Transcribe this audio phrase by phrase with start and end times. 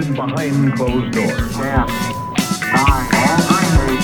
[0.00, 1.52] conducted behind closed doors.
[1.52, 1.86] Ten,
[2.72, 3.08] nine,
[3.90, 4.02] eight,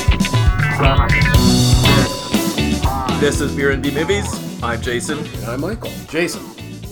[0.78, 3.20] seven, six, five.
[3.20, 4.26] This is Beer and B Movies.
[4.62, 5.18] I'm Jason.
[5.18, 5.90] And I'm Michael.
[6.08, 6.42] Jason,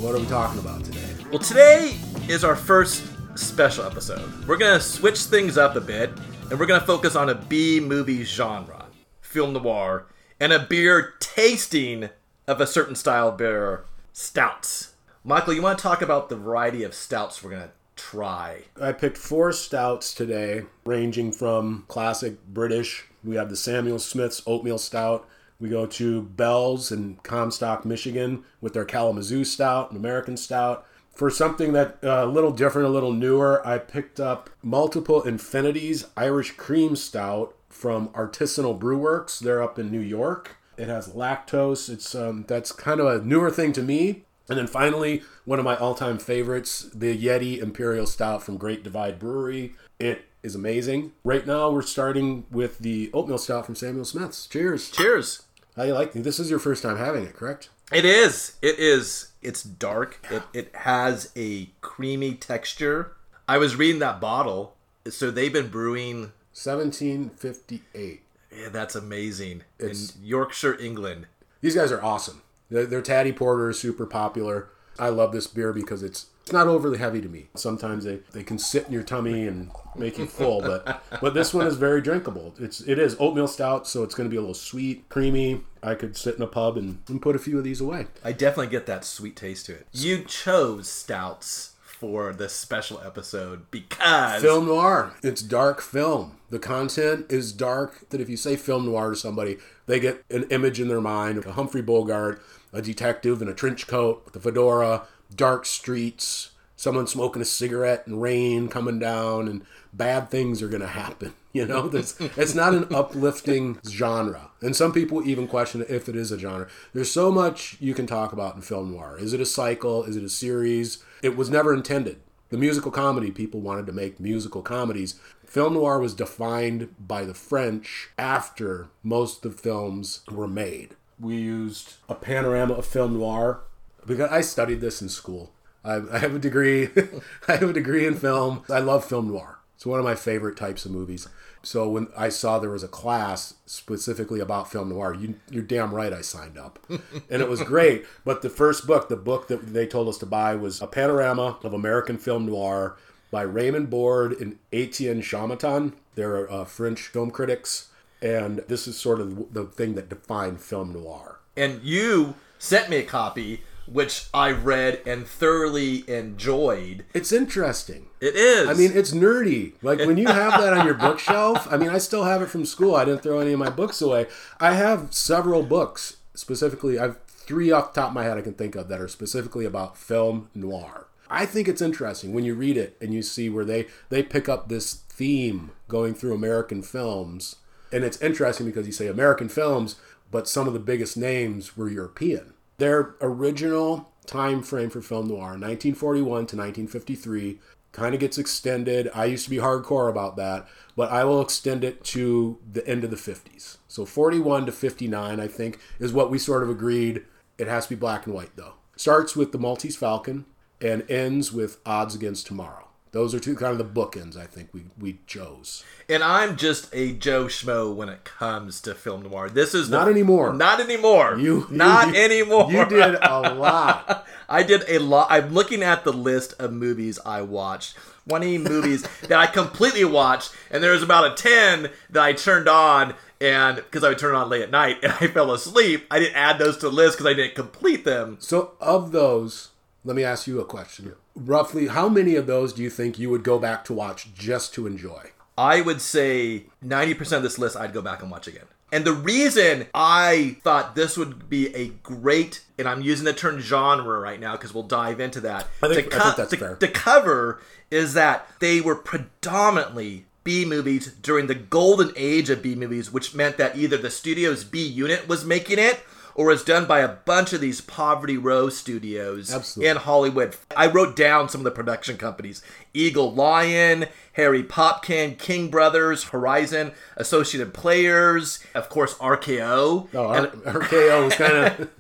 [0.01, 1.05] what are we talking about today?
[1.31, 1.97] Well, today
[2.29, 3.05] is our first
[3.37, 4.47] special episode.
[4.47, 6.11] We're gonna switch things up a bit,
[6.51, 8.87] and we're gonna focus on a B movie genre,
[9.21, 10.07] film noir,
[10.41, 12.09] and a beer tasting
[12.47, 14.95] of a certain style beer, stouts.
[15.25, 17.71] Michael, you want to talk about the variety of stouts we're gonna
[18.11, 18.63] try?
[18.81, 23.07] I picked four stouts today, ranging from classic British.
[23.23, 25.27] We have the Samuel Smith's Oatmeal Stout.
[25.59, 30.87] We go to Bell's in Comstock, Michigan, with their Kalamazoo Stout, an American Stout.
[31.15, 36.07] For something that uh, a little different, a little newer, I picked up Multiple Infinities
[36.17, 39.39] Irish Cream Stout from Artisanal Brew Works.
[39.39, 40.57] They're up in New York.
[40.77, 41.89] It has lactose.
[41.89, 44.25] It's um, that's kind of a newer thing to me.
[44.49, 49.19] And then finally, one of my all-time favorites, the Yeti Imperial Stout from Great Divide
[49.19, 49.75] Brewery.
[49.99, 51.13] It is amazing.
[51.25, 54.47] Right now, we're starting with the oatmeal stout from Samuel Smith's.
[54.47, 54.91] Cheers!
[54.91, 55.43] Cheers.
[55.77, 56.23] How you like it?
[56.25, 57.71] This is your first time having it, correct?
[57.91, 58.57] It is.
[58.61, 59.29] It is.
[59.43, 60.25] It's dark.
[60.31, 63.13] It, it has a creamy texture.
[63.49, 64.75] I was reading that bottle.
[65.09, 66.33] So they've been brewing.
[66.53, 68.23] 1758.
[68.57, 69.63] Yeah, that's amazing.
[69.79, 71.27] It's- in Yorkshire, England.
[71.61, 72.43] These guys are awesome.
[72.71, 74.69] Their, their Taddy Porter is super popular.
[74.99, 77.47] I love this beer because it's it's not overly heavy to me.
[77.55, 81.55] Sometimes they, they can sit in your tummy and make you full, but but this
[81.55, 82.55] one is very drinkable.
[82.59, 85.63] It's it is oatmeal stout, so it's going to be a little sweet, creamy.
[85.83, 88.07] I could sit in a pub and, and put a few of these away.
[88.23, 89.87] I definitely get that sweet taste to it.
[89.93, 95.15] You chose stouts for this special episode because Film noir.
[95.23, 96.37] It's dark film.
[96.51, 98.09] The content is dark.
[98.11, 101.39] That if you say film noir to somebody, they get an image in their mind
[101.39, 105.03] of a Humphrey Bogart, a detective in a trench coat with a fedora,
[105.35, 110.83] dark streets, someone smoking a cigarette, and rain coming down, and bad things are going
[110.83, 111.33] to happen.
[111.55, 114.51] You know, This- it's not an uplifting genre.
[114.61, 116.67] And some people even question if it is a genre.
[116.93, 119.17] There's so much you can talk about in film noir.
[119.21, 120.03] Is it a cycle?
[120.03, 121.05] Is it a series?
[121.25, 122.21] It was never intended.
[122.51, 125.19] The musical comedy, people wanted to make musical comedies.
[125.43, 130.97] Film noir was defined by the French after most of the films were made.
[131.19, 133.63] We used a panorama of film noir
[134.07, 135.55] because I studied this in school.
[135.83, 136.91] I, I have a degree.
[137.49, 138.63] I have a degree in film.
[138.69, 139.61] I love film noir.
[139.77, 141.27] It's one of my favorite types of movies.
[141.65, 145.95] So when I saw there was a class specifically about film noir, you, you're damn
[145.95, 148.05] right I signed up, and it was great.
[148.25, 151.59] But the first book, the book that they told us to buy, was a panorama
[151.63, 152.97] of American film noir
[153.31, 155.95] by Raymond Borde and Etienne Chaumeton.
[156.15, 157.89] They're uh, French film critics,
[158.23, 161.41] and this is sort of the thing that defined film noir.
[161.57, 167.05] and you sent me a copy which I read and thoroughly enjoyed.
[167.15, 168.07] It's interesting.
[168.21, 168.69] It is.
[168.69, 169.75] I mean, it's nerdy.
[169.83, 171.67] Like when you have that on your bookshelf.
[171.71, 172.95] I mean, I still have it from school.
[172.95, 174.27] I didn't throw any of my books away.
[174.59, 176.99] I have several books specifically.
[176.99, 179.65] I've three off the top of my head I can think of that are specifically
[179.65, 181.07] about film noir.
[181.29, 184.49] I think it's interesting when you read it and you see where they they pick
[184.49, 187.57] up this theme going through American films,
[187.93, 189.97] and it's interesting because you say American films,
[190.31, 192.54] but some of the biggest names were European.
[192.79, 197.59] Their original time frame for film noir, 1941 to 1953,
[197.93, 199.09] kind of gets extended.
[199.15, 203.05] I used to be hardcore about that, but I will extend it to the end
[203.05, 203.77] of the 50s.
[203.87, 207.25] So 41 to 59, I think, is what we sort of agreed.
[207.57, 208.75] It has to be black and white, though.
[208.97, 210.45] Starts with the Maltese Falcon
[210.81, 212.89] and ends with Odds Against Tomorrow.
[213.15, 215.85] Those are two kind of the bookends I think we, we chose.
[216.09, 219.49] and I'm just a Joe Schmo when it comes to film noir.
[219.49, 220.53] This is the- Not anymore.
[220.53, 221.37] Not anymore.
[221.39, 222.73] You, you- not you- anymore.
[222.73, 224.27] You did a lot.
[224.49, 225.29] I did a lot.
[225.31, 227.97] I'm looking at the list of movies I watched.
[228.29, 232.69] 20 movies that I completely watched, and there was about a 10 that I turned
[232.69, 236.07] on, and because I would turn it on late at night and I fell asleep,
[236.11, 238.39] I didn't add those to the list because I didn't complete them.
[238.41, 239.69] So, of those,
[240.05, 241.13] let me ask you a question.
[241.37, 244.73] Roughly, how many of those do you think you would go back to watch just
[244.75, 245.31] to enjoy?
[245.59, 248.65] I would say 90% of this list I'd go back and watch again.
[248.93, 253.59] And the reason I thought this would be a great, and I'm using the term
[253.59, 255.67] genre right now because we'll dive into that.
[255.83, 256.77] I think- to I think that's to, fair.
[256.77, 257.61] to cover
[257.91, 263.35] is that they were predominantly B movies during the golden age of B movies, which
[263.35, 266.01] meant that either the studio's B unit was making it
[266.35, 269.91] or is done by a bunch of these Poverty Row studios Absolutely.
[269.91, 270.57] in Hollywood.
[270.77, 276.93] I wrote down some of the production companies Eagle Lion, Harry Popkin, King Brothers, Horizon,
[277.17, 280.09] Associated Players, of course, RKO.
[280.15, 281.53] Oh, and- RKO was kind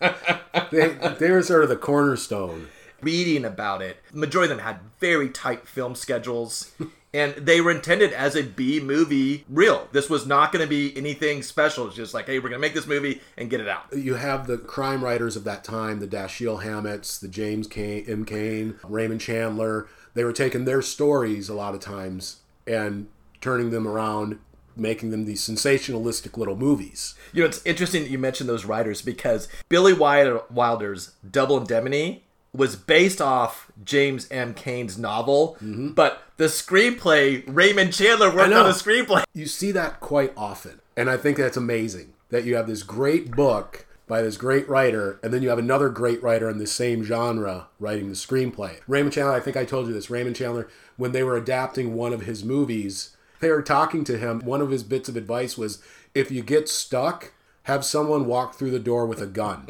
[0.03, 0.89] of they,
[1.19, 2.69] they were sort of the cornerstone.
[3.05, 6.73] Reading about it, majority of them had very tight film schedules.
[7.15, 9.87] And they were intended as a B movie reel.
[9.93, 11.87] This was not going to be anything special.
[11.87, 13.85] It's just like, hey, we're going to make this movie and get it out.
[13.97, 18.25] You have the crime writers of that time, the Dashiell Hammetts, the James Cain, M.
[18.25, 19.87] Cain, Raymond Chandler.
[20.15, 23.07] They were taking their stories a lot of times and
[23.41, 24.41] turning them around,
[24.75, 27.15] making them these sensationalistic little movies.
[27.33, 32.24] You know, it's interesting that you mentioned those writers because Billy Wilder's Double Indemnity
[32.55, 34.55] was based off James M.
[34.55, 35.89] Cain's novel, mm-hmm.
[35.89, 39.25] but the screenplay, Raymond Chandler worked on a screenplay.
[39.35, 40.81] You see that quite often.
[40.97, 45.19] And I think that's amazing that you have this great book by this great writer,
[45.23, 48.79] and then you have another great writer in the same genre writing the screenplay.
[48.87, 50.11] Raymond Chandler, I think I told you this.
[50.11, 54.41] Raymond Chandler, when they were adapting one of his movies, they were talking to him.
[54.41, 55.83] One of his bits of advice was
[56.15, 57.33] if you get stuck,
[57.65, 59.67] have someone walk through the door with a gun.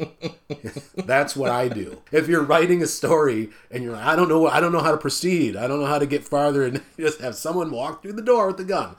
[0.95, 2.01] That's what I do.
[2.11, 4.91] If you're writing a story and you're like, I don't know, I don't know how
[4.91, 5.55] to proceed.
[5.55, 8.47] I don't know how to get farther, and just have someone walk through the door
[8.47, 8.95] with a gun.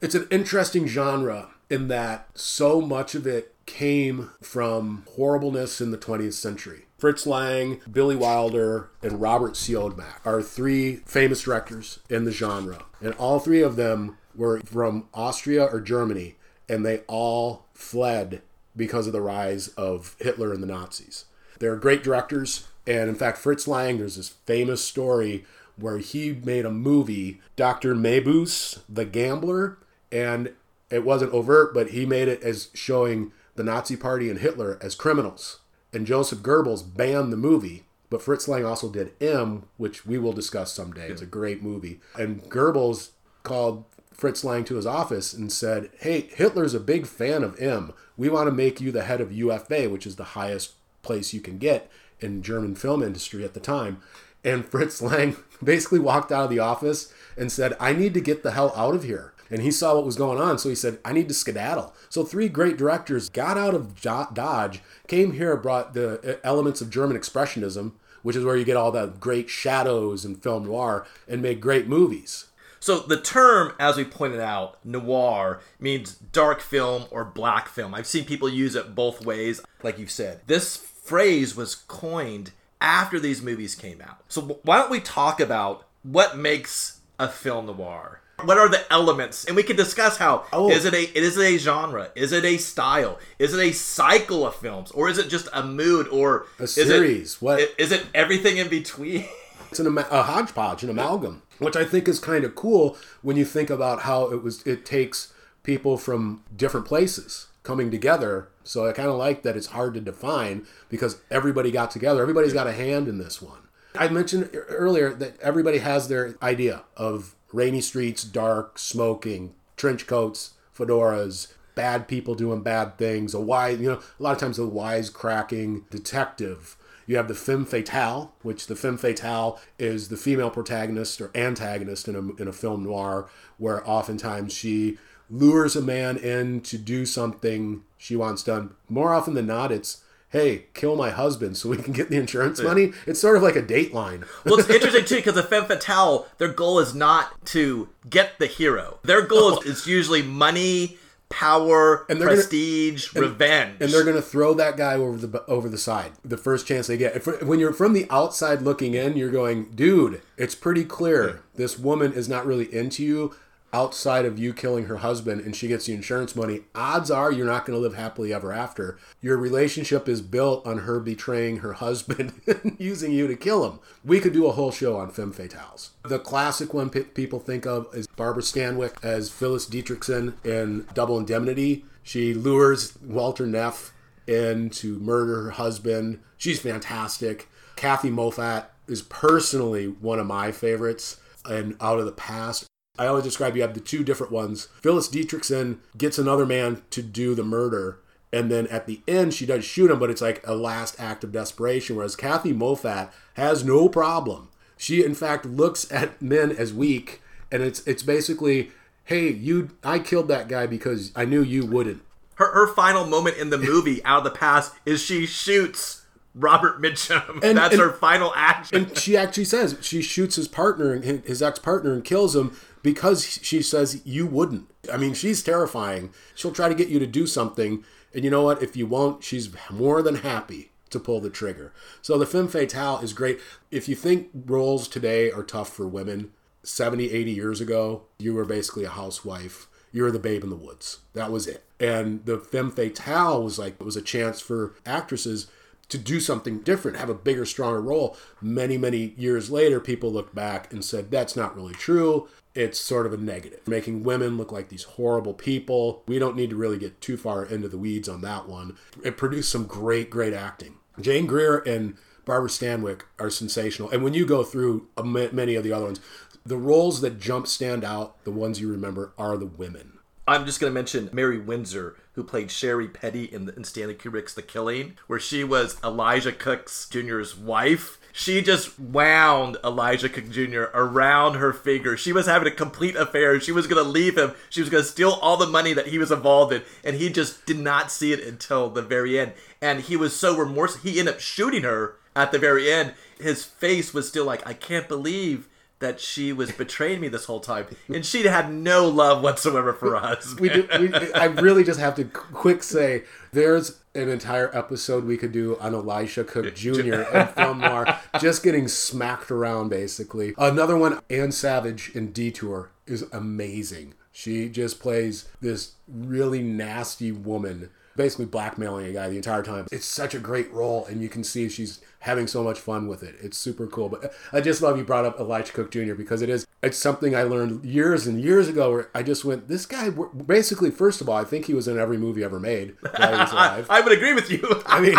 [0.00, 5.98] It's an interesting genre in that so much of it came from horribleness in the
[5.98, 6.86] 20th century.
[6.98, 12.84] Fritz Lang, Billy Wilder, and Robert Siodmak are three famous directors in the genre.
[13.00, 16.34] And all three of them were from Austria or Germany,
[16.68, 18.42] and they all fled
[18.76, 21.24] because of the rise of Hitler and the Nazis.
[21.58, 25.44] They're great directors, and in fact, Fritz Lang, there's this famous story
[25.76, 27.94] where he made a movie, Dr.
[27.94, 29.78] Mabuse, the Gambler,
[30.12, 30.52] and
[30.90, 34.94] it wasn't overt, but he made it as showing the Nazi Party and Hitler as
[34.94, 35.60] criminals.
[35.92, 40.32] And Joseph Goebbels banned the movie, but Fritz Lang also did M, which we will
[40.32, 41.08] discuss someday.
[41.08, 42.00] It's a great movie.
[42.18, 43.10] And Goebbels
[43.42, 43.84] called
[44.20, 47.92] Fritz Lang to his office and said, Hey, Hitler's a big fan of M.
[48.16, 51.40] We want to make you the head of UFA, which is the highest place you
[51.40, 51.90] can get
[52.20, 54.02] in German film industry at the time.
[54.44, 58.42] And Fritz Lang basically walked out of the office and said, I need to get
[58.42, 59.32] the hell out of here.
[59.50, 61.92] And he saw what was going on, so he said, I need to skedaddle.
[62.08, 66.90] So three great directors got out of Dodge, came here, brought the uh, elements of
[66.90, 71.42] German Expressionism, which is where you get all the great shadows and film noir, and
[71.42, 72.49] made great movies.
[72.80, 77.94] So the term, as we pointed out, noir means dark film or black film.
[77.94, 80.40] I've seen people use it both ways, like you've said.
[80.46, 84.22] This phrase was coined after these movies came out.
[84.28, 88.22] So why don't we talk about what makes a film noir?
[88.44, 89.44] What are the elements?
[89.44, 90.70] And we can discuss how Oh.
[90.70, 92.08] is it a is it a genre?
[92.14, 93.18] Is it a style?
[93.38, 94.90] Is it a cycle of films?
[94.92, 97.42] Or is it just a mood or A is it- series.
[97.42, 99.28] What- is it everything in between?
[99.70, 103.44] It's an a hodgepodge, an amalgam, which I think is kind of cool when you
[103.44, 104.66] think about how it was.
[104.66, 108.48] It takes people from different places coming together.
[108.64, 112.22] So I kind of like that it's hard to define because everybody got together.
[112.22, 113.60] Everybody's got a hand in this one.
[113.94, 120.54] I mentioned earlier that everybody has their idea of rainy streets, dark, smoking, trench coats,
[120.76, 124.66] fedoras, bad people doing bad things, a wise, you know, a lot of times a
[124.66, 126.76] wise cracking detective.
[127.06, 132.08] You have the femme fatale, which the femme fatale is the female protagonist or antagonist
[132.08, 134.98] in a, in a film noir, where oftentimes she
[135.30, 138.74] lures a man in to do something she wants done.
[138.88, 142.60] More often than not, it's, hey, kill my husband so we can get the insurance
[142.60, 142.92] money.
[143.06, 144.26] It's sort of like a dateline.
[144.44, 148.46] Well, it's interesting too because the femme fatale, their goal is not to get the
[148.46, 148.98] hero.
[149.04, 150.98] Their goal is, is usually money,
[151.30, 153.76] power, And they're gonna- prestige, revenge.
[153.80, 156.86] and they're going to throw that guy over the over the side the first chance
[156.88, 157.16] they get.
[157.16, 161.78] If, when you're from the outside looking in, you're going, dude, it's pretty clear this
[161.78, 163.32] woman is not really into you
[163.72, 166.62] outside of you killing her husband and she gets the insurance money.
[166.74, 168.98] Odds are you're not going to live happily ever after.
[169.20, 173.80] Your relationship is built on her betraying her husband and using you to kill him.
[174.04, 175.90] We could do a whole show on femme fatales.
[176.02, 181.18] The classic one pe- people think of is Barbara Stanwyck as Phyllis Dietrichson in Double
[181.18, 181.84] Indemnity.
[182.02, 183.92] She lures Walter Neff
[184.26, 186.20] in to murder her husband.
[186.36, 187.48] She's fantastic.
[187.76, 192.66] Kathie Moffat is personally one of my favorites and out of the past.
[193.00, 194.68] I always describe you have the two different ones.
[194.82, 197.98] Phyllis Dietrichson gets another man to do the murder,
[198.32, 201.24] and then at the end she does shoot him, but it's like a last act
[201.24, 201.96] of desperation.
[201.96, 204.48] Whereas Kathie Moffat has no problem.
[204.76, 208.70] She in fact looks at men as weak, and it's it's basically,
[209.04, 212.02] hey, you, I killed that guy because I knew you wouldn't.
[212.34, 216.04] her her final moment in the movie out of the past is she shoots
[216.34, 217.42] Robert Mitchum.
[217.42, 218.76] And- That's and- her final action.
[218.84, 223.62] and she actually says she shoots his partner his ex-partner and kills him because she
[223.62, 227.84] says you wouldn't i mean she's terrifying she'll try to get you to do something
[228.14, 231.72] and you know what if you won't she's more than happy to pull the trigger.
[232.02, 233.40] So the femme fatale is great.
[233.70, 236.32] If you think roles today are tough for women,
[236.62, 239.68] 70, 80 years ago, you were basically a housewife.
[239.92, 240.98] You were the babe in the woods.
[241.14, 241.64] That was it.
[241.80, 245.46] And the femme fatale was like, it was a chance for actresses
[245.88, 248.16] to do something different, have a bigger, stronger role.
[248.40, 252.28] Many, many years later, people look back and said, that's not really true.
[252.54, 256.02] It's sort of a negative, making women look like these horrible people.
[256.06, 258.76] We don't need to really get too far into the weeds on that one.
[259.04, 260.74] It produced some great, great acting.
[261.00, 263.90] Jane Greer and Barbara Stanwyck are sensational.
[263.90, 266.00] And when you go through uh, many of the other ones,
[266.44, 269.99] the roles that jump stand out, the ones you remember, are the women.
[270.30, 273.96] I'm just going to mention Marie Windsor, who played Sherry Peatty in, the, in Stanley
[273.96, 277.98] Kubrick's The Killing, where she was Elisha Cook's Jr.'s wife.
[278.12, 280.66] She just wound Elisha Cook Jr.
[280.72, 281.96] around her finger.
[281.96, 283.40] She was having a complete affair.
[283.40, 284.34] She was going to leave him.
[284.50, 287.10] She was going to steal all the money that he was involved in, and he
[287.10, 289.32] just did not see it until the very end.
[289.60, 290.88] And he was so remorseful.
[290.88, 292.94] He ended up shooting her at the very end.
[293.18, 295.48] His face was still like, I can't believe
[295.80, 299.96] that she was betraying me this whole time, and she had no love whatsoever for
[299.96, 300.38] us.
[300.38, 305.16] We, do, we I really just have to quick say there's an entire episode we
[305.16, 307.02] could do on Elisha Cook Jr.
[307.12, 310.34] and film noir, just getting smacked around basically.
[310.38, 313.94] Another one, Anne Savage in Detour, is amazing.
[314.12, 317.70] She just plays this really nasty woman,
[318.00, 319.66] basically blackmailing a guy the entire time.
[319.70, 323.02] It's such a great role, and you can see she's having so much fun with
[323.02, 323.14] it.
[323.20, 323.90] It's super cool.
[323.90, 325.92] But I just love you brought up Elisha Cook Jr.
[325.92, 329.48] because it is it's something I learned years and years ago where I just went,
[329.48, 332.74] this guy basically first of all, I think he was in every movie ever made
[332.80, 333.66] while he was alive.
[333.68, 334.62] I would agree with you.
[334.64, 334.96] I mean,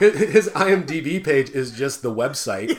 [0.00, 2.78] his IMDb page is just the website.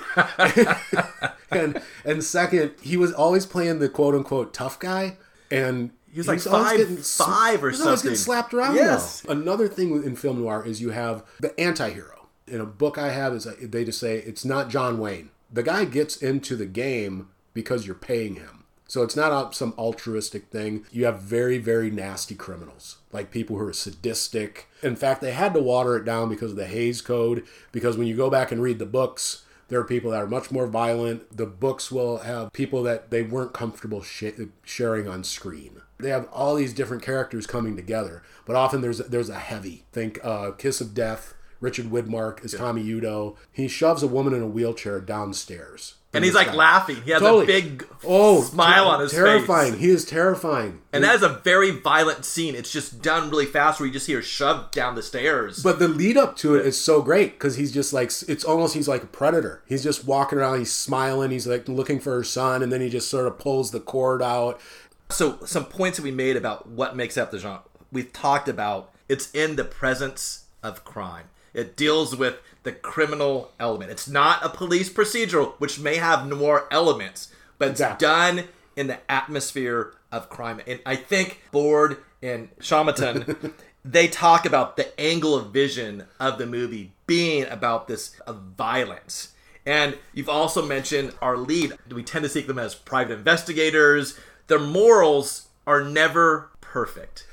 [1.52, 5.18] and and second, he was always playing the quote unquote tough guy,
[5.52, 8.16] and He was like he's five- getting five or he's always getting something.
[8.16, 8.76] slapped around.
[8.76, 9.20] Yes.
[9.20, 9.34] though.
[9.34, 12.30] Another thing in film noir is you have the anti-hero.
[12.48, 15.30] In a book I have is uh, they just say it's not John Wayne.
[15.52, 18.64] The guy gets into the game because you're paying him.
[18.88, 20.86] So it's not some altruistic thing.
[20.90, 24.70] You have very, very nasty criminals, like people who are sadistic.
[24.82, 27.44] In fact, they had to water it down because of the Hays Code.
[27.74, 30.52] Because when you go back and read the books, there are people that are much
[30.52, 31.36] more violent.
[31.36, 34.26] The books will have people that they weren't comfortable sh-
[34.64, 35.82] sharing on screen.
[35.98, 39.86] They have all these different characters coming together, but often there's there's a heavy.
[39.92, 41.34] Think uh, Kiss of Death.
[41.62, 43.38] Richard Widmark is Tommy Udo.
[43.52, 45.96] He shoves a woman in a wheelchair downstairs.
[46.14, 46.98] and he's like laughing.
[47.04, 47.44] He has Totally.
[47.44, 49.72] a big Oh, smile ter- on his face terrifying.
[49.74, 49.82] face.
[49.82, 50.82] He is terrifying.
[50.94, 52.56] And that is a very violent scene.
[52.56, 55.64] It's just done really fast where you just hear shoved down the stairs.
[55.64, 58.76] But the lead up to it is so great because he's just like it's almost
[58.76, 59.64] he's like a predator.
[59.66, 62.90] He's just walking around, he's smiling, he's like looking for her son, and then he
[62.90, 64.60] just sort of pulls the cord out.
[65.10, 67.62] So some points that we made about what makes up the genre.
[67.92, 71.26] We've talked about it's in the presence of crime.
[71.54, 73.92] It deals with the criminal element.
[73.92, 78.06] It's not a police procedural, which may have noir elements, but it's Exactly.
[78.08, 78.44] done
[78.76, 80.60] in the atmosphere of crime.
[80.68, 83.54] And I think Borde and Chaumeton,
[83.86, 89.34] they talk about the angle of vision of the movie being about this uh, violence.
[89.66, 91.74] And you've also mentioned our lead.
[91.90, 94.20] We tend to see them as private investigators.
[94.48, 97.28] Their morals are never perfect.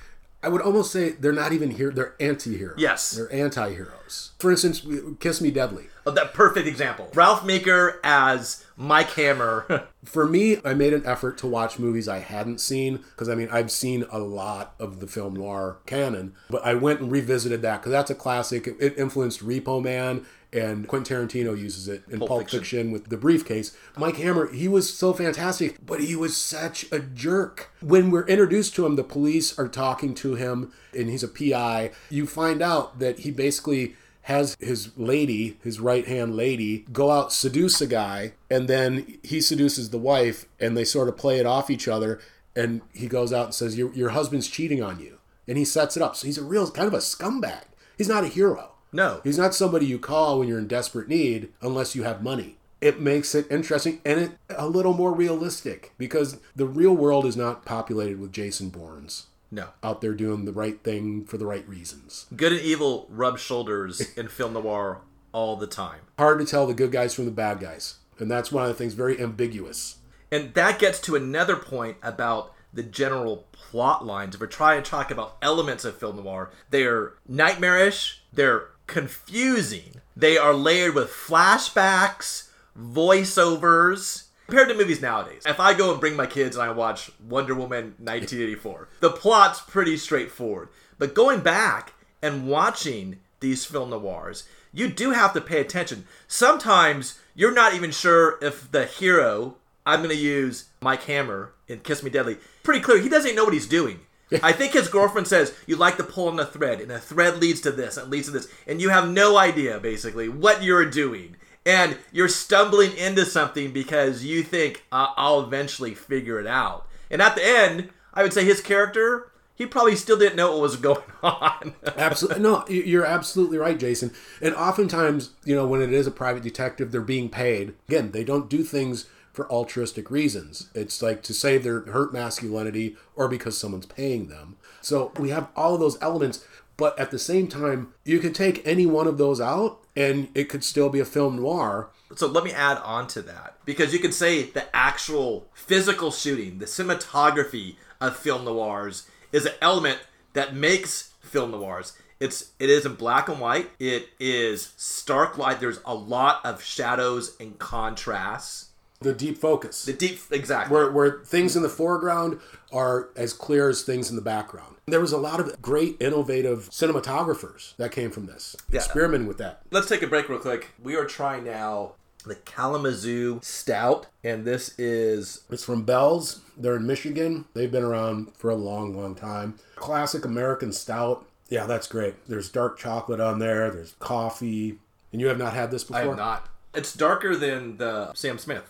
[0.44, 1.90] I would almost say they're not even here.
[1.92, 2.74] They're anti-heroes.
[2.78, 3.10] Yes.
[3.12, 4.32] they're anti-heroes.
[4.40, 4.84] For instance,
[5.20, 7.08] "Kiss Me Deadly." Oh, that perfect example.
[7.14, 9.86] Ralph Meeker as Mike Hammer.
[10.04, 13.48] For me, I made an effort to watch movies I hadn't seen because I mean
[13.52, 17.80] I've seen a lot of the film noir canon, but I went and revisited that
[17.80, 18.66] because that's a classic.
[18.66, 22.58] It- It influenced Repo Man, and Quentin Tarantino uses it in Pulp, Pulp Fiction.
[22.58, 22.92] Fiction.
[22.92, 23.76] with the briefcase.
[23.96, 27.70] Mike Hammer, he was so fantastic, but he was such a jerk.
[27.80, 31.92] When we're introduced to him, the police are talking to him, and he's a PI.
[32.10, 33.94] You find out that he basically
[34.26, 39.40] has his lady, his right hand lady, go out seduce a guy, and then he
[39.40, 42.20] seduces the wife, and they sort of play it off each other.
[42.54, 45.18] And he goes out and says, "Your your husband's cheating on you,"
[45.48, 46.16] and he sets it up.
[46.16, 47.62] So he's a real kind of a scumbag.
[47.96, 48.71] He's not a hero.
[48.92, 49.20] No.
[49.24, 52.56] He's not somebody you call when you're in desperate need unless you have money.
[52.80, 57.36] It makes it interesting and it a little more realistic because the real world is
[57.36, 59.68] not populated with Jason Bournes No.
[59.84, 62.26] out there doing the right thing for the right reasons.
[62.34, 65.00] Good and evil rub shoulders in film noir
[65.32, 66.00] all the time.
[66.18, 67.96] Hard to tell the good guys from the bad guys.
[68.18, 69.96] And that's one of the things very ambiguous.
[70.30, 74.34] And that gets to another point about the general plot lines.
[74.34, 80.36] If we're trying to talk about elements of film noir, they're nightmarish, they're confusing, they
[80.36, 84.24] are layered with flashbacks, voiceovers.
[84.46, 87.54] Compared to movies nowadays, if I go and bring my kids and I watch Wonder
[87.54, 90.68] Woman 1984, the plot's pretty straightforward.
[90.98, 94.44] But going back and watching these film noirs,
[94.74, 96.06] you do have to pay attention.
[96.28, 99.56] Sometimes you're not even sure if the hero,
[99.86, 103.00] I'm going to use Mike Hammer in Kiss Me Deadly, pretty clear.
[103.00, 104.00] He doesn't know what he's doing.
[104.42, 107.38] I think his girlfriend says you like to pull on a thread, and a thread
[107.38, 110.88] leads to this, and leads to this, and you have no idea basically what you're
[110.88, 111.36] doing,
[111.66, 116.86] and you're stumbling into something because you think uh, I'll eventually figure it out.
[117.10, 120.62] And at the end, I would say his character, he probably still didn't know what
[120.62, 121.74] was going on.
[121.96, 122.42] Absolutely.
[122.42, 124.12] No, you're absolutely right, Jason.
[124.40, 127.74] And oftentimes, you know, when it is a private detective, they're being paid.
[127.88, 130.68] Again, they don't do things for altruistic reasons.
[130.74, 134.56] It's like to save their hurt masculinity or because someone's paying them.
[134.80, 136.44] So we have all of those elements,
[136.76, 140.48] but at the same time, you could take any one of those out and it
[140.48, 141.90] could still be a film noir.
[142.14, 146.58] So let me add on to that because you could say the actual physical shooting,
[146.58, 149.98] the cinematography of film noirs is an element
[150.34, 151.94] that makes film noirs.
[152.20, 153.70] It's it is in black and white.
[153.80, 155.58] It is stark light.
[155.58, 158.68] There's a lot of shadows and contrasts.
[159.02, 159.84] The deep focus.
[159.84, 160.74] The deep exactly.
[160.74, 162.40] where, where things in the foreground
[162.72, 164.76] are as clear as things in the background.
[164.86, 169.62] There was a lot of great, innovative cinematographers that came from this, experimenting with that.
[169.70, 170.70] Let's take a break real quick.
[170.82, 171.92] We are trying now
[172.24, 176.40] the Kalamazoo Stout, and this is It's from Bell's.
[176.56, 177.46] They're in Michigan.
[177.54, 179.58] They've been around for a long, long time.
[179.76, 181.26] Classic American stout.
[181.48, 182.14] Yeah, that's great.
[182.28, 183.70] There's dark chocolate on there.
[183.70, 184.78] There's coffee.
[185.12, 186.02] And you have not had this before?
[186.02, 186.48] I have not.
[186.74, 188.64] It's darker than the Sam Smith.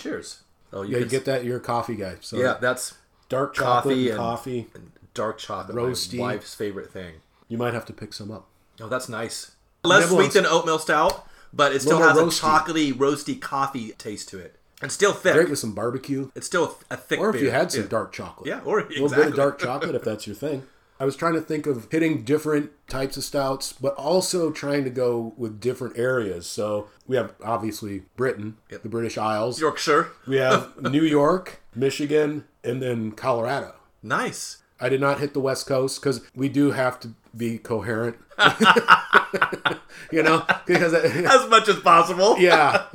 [0.00, 0.40] Cheers.
[0.72, 1.44] Oh, Yeah, you get that.
[1.44, 2.16] You're a coffee guy.
[2.20, 2.94] So Yeah, that's
[3.28, 4.66] dark chocolate coffee and and- coffee.
[5.14, 5.76] dark chocolate.
[5.76, 6.18] Roasty.
[6.18, 7.14] My wife's favorite thing.
[7.48, 8.46] You might have to pick some up.
[8.80, 9.52] Oh, that's nice.
[9.84, 13.90] Less Nibble sweet than oatmeal stout, but it still more has a chocolatey, roasty coffee
[13.92, 14.56] taste to it.
[14.82, 15.34] And still thick.
[15.34, 16.30] Great with some barbecue.
[16.34, 17.88] It's still a thick Or if you had some Yeah.
[17.88, 18.46] dark chocolate.
[18.46, 20.66] Yeah, or- a little bit of dark chocolate if that's your thing.
[21.00, 24.90] I was trying to think of hitting different types of stouts, but also trying to
[24.90, 26.46] go with different areas.
[26.46, 29.58] So we have obviously Britain, the British Isles.
[29.58, 30.10] Yorkshire.
[30.26, 33.76] We have New York, Michigan, and then Colorado.
[34.02, 34.58] Nice.
[34.78, 38.16] I did not hit the West Coast because we do have to be coherent.
[40.12, 42.38] you know, because As much as possible.
[42.38, 42.86] yeah,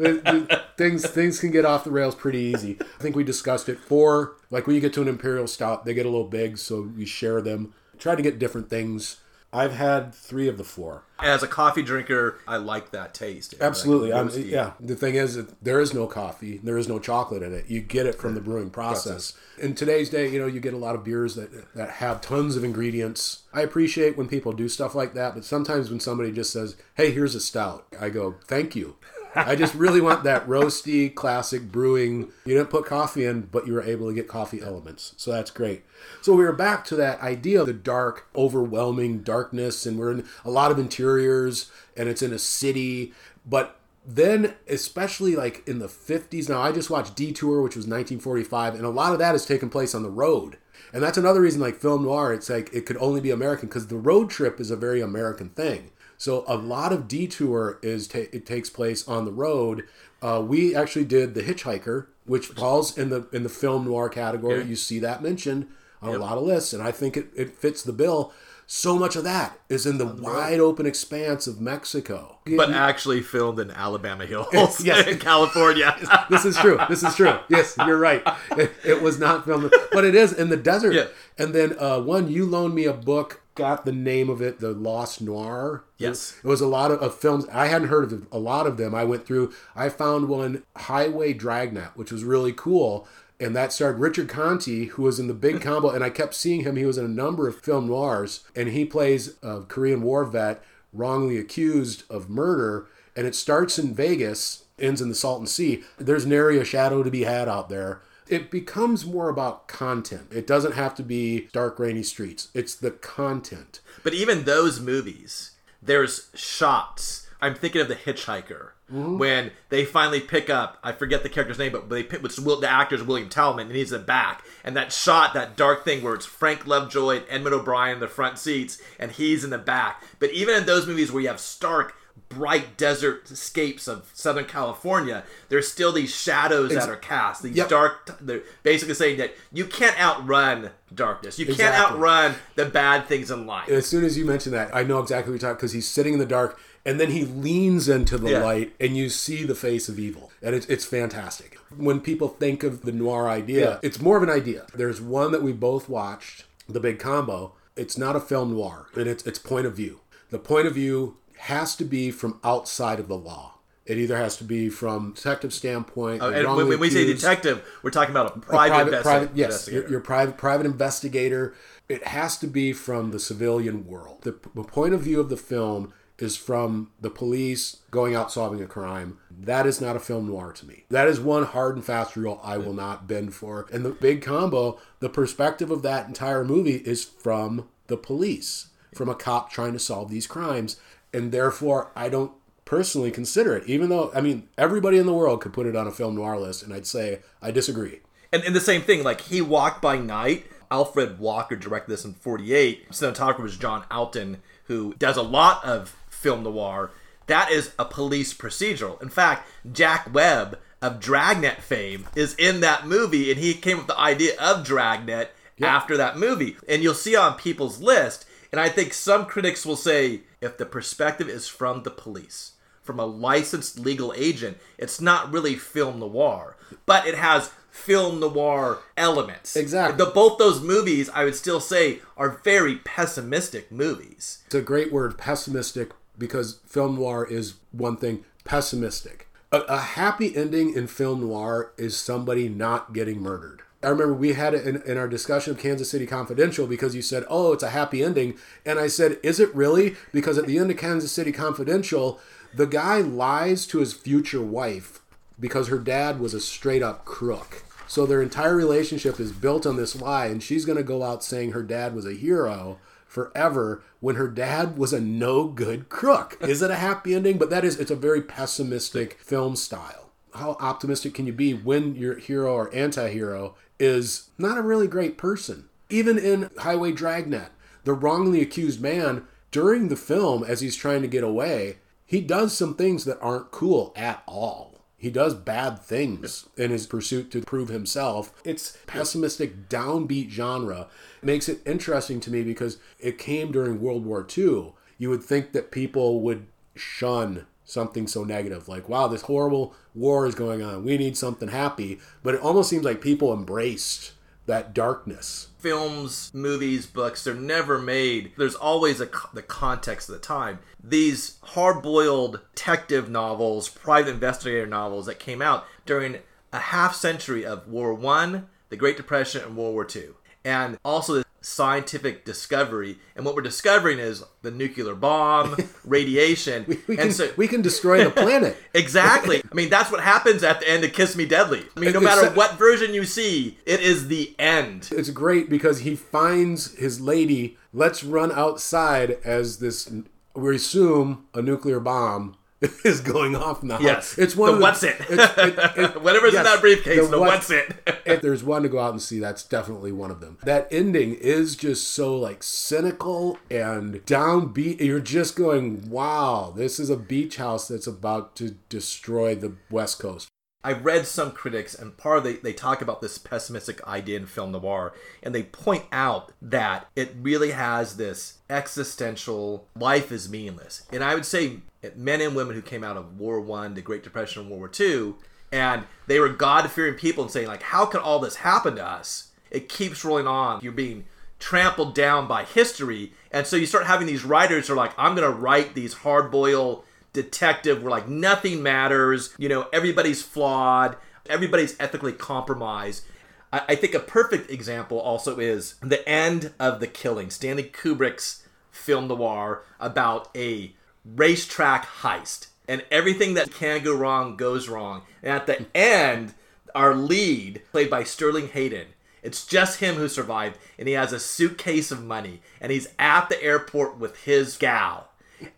[0.78, 2.78] things things can get off the rails pretty easy.
[2.82, 3.80] I think we discussed it.
[3.80, 6.82] For like when you get to an imperial stout, they get a little big, so
[6.96, 7.74] we share them.
[8.00, 9.18] Try to get different things.
[9.56, 11.06] I've had three of the four.
[11.24, 13.56] As a coffee drinker, I like that taste.
[13.62, 14.72] Absolutely, Like I'm, yeah.
[14.82, 17.70] The thing is, that there is no coffee, there is no chocolate in it.
[17.70, 19.32] You get it from the brewing process.
[19.58, 22.58] In today's day, you know, you get a lot of beers that that have tons
[22.58, 23.44] of ingredients.
[23.54, 27.12] I appreciate when people do stuff like that, but sometimes when somebody just says, "Hey,
[27.12, 28.98] here's a stout," I go, "Thank you."
[29.36, 32.32] I just really want that roasty, classic brewing.
[32.46, 35.14] You didn't put coffee in, but you were able to get coffee elements.
[35.18, 35.84] So that's great.
[36.22, 40.26] So we were back to that idea of the dark, overwhelming darkness, and we're in
[40.44, 43.14] a lot of interiors, and it's in a city.
[43.46, 48.76] But then, especially like in the 50s, now I just watched Detour, which was 1945,
[48.76, 50.58] and a lot of that has taken place on the road.
[50.94, 53.88] And that's another reason, like film noir, it's like it could only be American because
[53.88, 55.92] the road trip is a very American thing.
[56.18, 59.84] So a lot of detour is ta- it takes place on the road.
[60.22, 64.64] Uh, we actually did the Hitchhiker, which falls in the in the film noir category.
[64.64, 65.68] You see that mentioned
[66.02, 68.34] on a lot of lists, and I think it, it fits the bill.
[68.68, 72.40] So much of that is in the wide open expanse of Mexico.
[72.58, 75.06] But actually filmed in Alabama Hills, Yes.
[75.12, 75.96] in California.
[76.32, 76.80] this is true.
[76.90, 77.38] This is true.
[77.48, 78.24] Yes, you're right.
[78.58, 80.94] It, it was not filmed, but it is in the desert.
[80.94, 81.06] Yeah.
[81.38, 83.42] And then uh, one, you loaned me a book.
[83.56, 85.86] Got the name of it, The Lost Noir.
[85.98, 86.38] Yes.
[86.44, 87.46] It was a lot of, of films.
[87.52, 88.94] I hadn't heard of a lot of them.
[88.94, 89.54] I went through.
[89.76, 93.08] I found one, Highway Dragnet, which was really cool.
[93.40, 96.62] And that starred Richard Conte, who was in the Big Combo, and I kept seeing
[96.62, 96.76] him.
[96.76, 100.62] He was in a number of film noirs, and he plays a Korean War vet
[100.92, 102.88] wrongly accused of murder.
[103.16, 105.84] And it starts in Vegas, ends in the Salton Sea.
[105.98, 108.02] There's nary a shadow to be had out there.
[108.28, 110.28] It becomes more about content.
[110.32, 112.50] It doesn't have to be dark, rainy streets.
[112.54, 113.82] It's the content.
[114.04, 117.28] But even those movies, there's shots.
[117.42, 119.18] I'm thinking of The Hitchhiker mm-hmm.
[119.18, 120.78] when they finally pick up.
[120.84, 122.24] I forget the character's name, but they pick.
[122.24, 124.44] Which Will, the actor's William Talman, and he's in the back.
[124.64, 128.08] And that shot, that dark thing where it's Frank Lovejoy and Edmund O'Brien in the
[128.08, 130.04] front seats, and he's in the back.
[130.20, 131.96] But even in those movies where you have stark.
[132.30, 135.24] Bright desert scapes of Southern California.
[135.50, 137.44] There's still these shadows that are cast.
[137.44, 137.70] These Yep.
[137.70, 138.18] dark.
[138.20, 141.40] They're basically saying that you can't outrun darkness.
[141.40, 143.70] You can't outrun the bad things in life.
[143.70, 146.14] As soon as you mention that, I know exactly what you're talking because he's sitting
[146.14, 148.44] in the dark and then he leans into the Yeah.
[148.44, 150.32] light and you see the face of evil.
[150.42, 151.58] And it's, it's fantastic.
[151.76, 153.78] When people think of the noir idea, Yeah.
[153.82, 154.66] it's more of an idea.
[154.74, 157.54] There's one that we both watched, The Big Combo.
[157.76, 160.00] It's not a film noir, and it's, it's point of view.
[160.32, 163.54] the point of view has to be from outside of the law.
[163.86, 166.24] It either has to be from detective standpoint.
[166.24, 169.68] Oh, and when, when we say detective, we're talking about a a private, private yes,
[169.68, 169.82] investigator.
[169.82, 171.54] your, your private private investigator.
[171.88, 174.24] It has to be from the civilian world.
[174.24, 178.64] The, the point of view of the film is from the police going out solving
[178.64, 179.20] a crime.
[179.30, 180.86] That is not a film noir to me.
[180.90, 183.68] That is one hard and fast rule I will not bend for.
[183.72, 189.10] And the big combo, the perspective of that entire movie is from the police, from
[189.10, 190.78] a cop trying to solve these crimes,
[191.16, 192.32] and therefore I don't
[192.66, 193.68] personally consider it.
[193.68, 196.40] Even though I mean everybody in the world could put it on a film noir
[196.40, 198.02] list, and I'd say I disagree.
[198.32, 200.46] And, and the same thing, like he walked by night.
[200.72, 202.90] Alfred Werker directed this in '48.
[202.90, 206.92] Cinematographer was John Alton, who does a lot of film noir.
[207.28, 209.02] That is a police procedural.
[209.02, 213.88] In fact, Jack Webb of Dragnet fame is in that movie, and he came up
[213.88, 215.30] with the idea of Dragnet
[215.62, 216.58] after that movie.
[216.68, 220.66] And you'll see on people's list, and I think some critics will say if the
[220.66, 226.56] perspective is from the police, from a licensed legal agent, it's not really film noir,
[226.86, 229.56] but it has film noir elements.
[229.56, 229.98] Exactly.
[229.98, 234.44] The, both those movies, I would still say, are very pessimistic movies.
[234.46, 239.28] It's a great word, pessimistic, because film noir is one thing, pessimistic.
[239.52, 243.64] A, a happy ending in film noir is somebody not getting murdered.
[243.84, 247.02] I remember we had it in, in our discussion of Kansas City Confidential because you
[247.02, 248.36] said, oh, it's a happy ending.
[248.66, 249.96] And I said, is it really?
[250.12, 252.20] Because at the end of Kansas City Confidential,
[252.54, 255.02] the guy lies to his future wife
[255.40, 257.64] because her dad was a straight up crook.
[257.88, 261.24] So their entire relationship is built on this lie, and she's going to go out
[261.24, 266.38] saying her dad was a hero forever when her dad was a no good crook.
[266.42, 267.38] Is it a happy ending?
[267.38, 270.10] But that is, it's a very pessimistic film style.
[270.34, 274.88] How optimistic can you be when your hero or anti hero is not a really
[274.88, 275.70] great person?
[275.90, 277.52] Even in Highway Dragnet,
[277.84, 282.56] the wrongly accused man, during the film, as he's trying to get away, he does
[282.56, 284.76] some things that aren't cool at all.
[284.98, 288.34] He does bad things in his pursuit to prove himself.
[288.44, 290.88] It's pessimistic, downbeat genre.
[291.22, 294.74] It makes it interesting to me because it came during World War II.
[294.98, 300.26] You would think that people would shun something so negative, like, wow, this horrible war
[300.26, 300.86] is going on.
[300.86, 302.00] We need something happy.
[302.24, 304.14] But it almost seems like people embraced
[304.46, 305.48] that darkness.
[305.58, 308.32] films, movies, books, they're never made.
[308.38, 310.60] There's always a, the context of the time.
[310.84, 316.20] These hard boiled detective novels, private investigator novels that came out during
[316.54, 320.16] a half century of World War One, the Great Depression, and World War Two.
[320.44, 322.98] And also scientific discovery.
[323.16, 325.56] And what we're discovering is the nuclear bomb,
[325.86, 326.66] radiation.
[326.68, 328.58] We and can, so we can destroy the planet.
[328.74, 329.42] Exactly.
[329.50, 331.64] I mean, that's what happens at the end of Kiss Me Deadly.
[331.78, 334.90] I mean, no matter what version you see, it is the end.
[334.92, 337.58] it's great because he finds his lady.
[337.74, 339.90] Let's run outside as this.
[340.36, 342.36] We assume a nuclear bomb
[342.86, 343.80] is going off now.
[343.80, 344.18] Yes.
[344.18, 344.96] it's one The of the, what's it?
[345.10, 347.74] it's- it- it- Whatever's in that briefcase, the what- what's it?
[348.06, 350.38] if there's one to go out and see, that's definitely one of them.
[350.44, 354.80] That ending is just so like cynical and downbeat.
[354.82, 360.00] You're just going, wow, this is a beach house that's about to destroy the West
[360.00, 360.28] Coast.
[360.64, 364.26] I read some critics, and part of they, they talk about this pessimistic idea in
[364.26, 370.84] film noir, and they point out that it really has this existential life is meaningless.
[370.92, 371.60] And I would say
[371.96, 374.70] men and women who came out of War One, the Great Depression, and World War
[374.70, 375.18] Two,
[375.52, 378.86] and they were God fearing people and saying, like, how could all this happen to
[378.86, 379.32] us?
[379.52, 380.60] It keeps rolling on.
[380.62, 381.06] You're being
[381.40, 383.14] trampled down by history.
[383.32, 385.94] And so you start having these writers who are like, I'm going to write these
[385.94, 393.06] hard boiled detective where like nothing matters, you know, everybody's flawed, everybody's ethically compromised.
[393.54, 398.44] I, I think a perfect example also is the end of The Killing, Stanley Kubrick's
[398.72, 400.74] film noir about a
[401.06, 402.48] racetrack heist.
[402.68, 405.04] And everything that can go wrong goes wrong.
[405.22, 406.34] And at the end,
[406.74, 408.88] our lead, played by Sterling Hayden,
[409.22, 413.30] it's just him who survived, and he has a suitcase of money, and he's at
[413.30, 415.10] the airport with his gal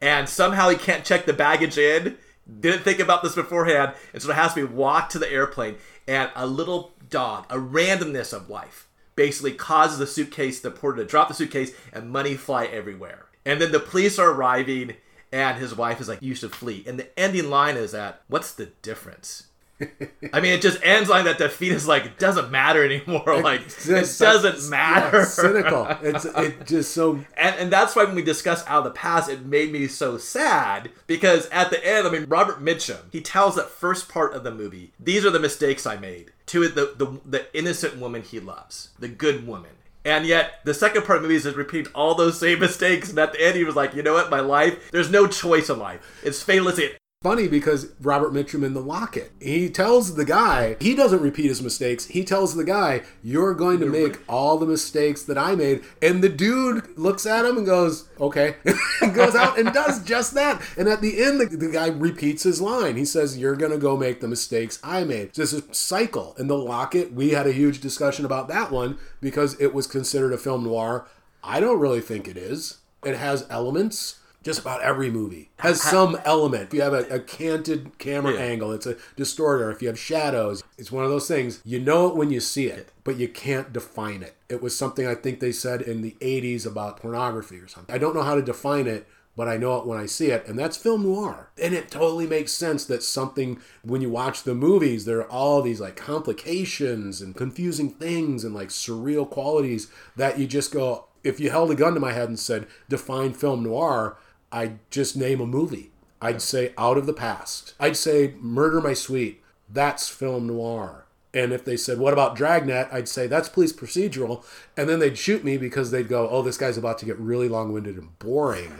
[0.01, 2.17] and somehow he can't check the baggage in.
[2.59, 5.75] Didn't think about this beforehand, and so it has to be walked to the airplane.
[6.07, 11.05] And a little dog, a randomness of life, basically causes the suitcase, the porter to
[11.05, 13.25] drop the suitcase, and money fly everywhere.
[13.45, 14.95] And then the police are arriving,
[15.31, 18.53] and his wife is like, "You should flee." And the ending line is that, "What's
[18.53, 19.47] the difference?"
[20.33, 21.37] I mean, it just ends like that.
[21.37, 23.41] Defeat is like it doesn't matter anymore.
[23.47, 25.19] Like it doesn't matter.
[25.19, 25.87] Yeah, cynical.
[26.01, 29.29] It's it just so And, and that's why when we discuss Out of the Past,
[29.29, 33.55] it made me so sad because at the end, I mean, Robert Mitchum, he tells
[33.55, 37.21] that first part of the movie, these are the mistakes I made to the, the,
[37.25, 39.71] the innocent woman he loves, the good woman.
[40.07, 43.09] And yet, the second part of the movie is just repeating all those same mistakes.
[43.09, 44.29] And at the end, he was like, you know what?
[44.29, 45.99] My life, there's no choice in life.
[46.23, 46.97] It's fatalistic.
[47.27, 51.61] Funny because Robert Mitchum in The Locket, he tells the guy, he doesn't repeat his
[51.61, 52.05] mistakes.
[52.05, 55.83] He tells the guy, You're going to make all the mistakes that I made.
[56.01, 58.55] And the dude looks at him and goes, Okay.
[59.01, 60.61] and goes out and does just that.
[60.77, 62.95] And at the end, the, the guy repeats his line.
[62.95, 65.33] He says, You're going to go make the mistakes I made.
[65.33, 66.33] This is a cycle.
[66.39, 70.31] In The Locket, we had a huge discussion about that one because it was considered
[70.31, 71.05] a film noir.
[71.43, 72.77] I don't really think it is.
[73.03, 76.63] It has elements just about every movie has some element.
[76.69, 78.39] If you have a, a canted camera Yeah.
[78.39, 79.69] angle, it's a distorter.
[79.69, 81.61] If you have shadows, it's one of those things.
[81.65, 84.35] You know it when you see it, but you can't define it.
[84.47, 87.93] It was something I think they said in the 80s about pornography or something.
[87.93, 89.05] I don't know how to define it,
[89.35, 91.49] but I know it when I see it, and that's film noir.
[91.61, 95.61] And it totally makes sense that something, when you watch the movies, there are all
[95.61, 101.39] these like complications and confusing things and like surreal qualities that you just go, if
[101.39, 104.17] you held a gun to my head and said, define film noir,
[104.51, 105.91] I'd just name a movie.
[106.21, 107.73] I'd say Out of the Past.
[107.79, 109.41] I'd say Murder My Sweet.
[109.69, 111.05] That's film noir.
[111.33, 112.87] And if they said, What about Dragnet?
[112.91, 114.43] I'd say that's police procedural.
[114.75, 117.49] And then they'd shoot me because they'd go, Oh, this guy's about to get really
[117.49, 118.71] long winded and boring.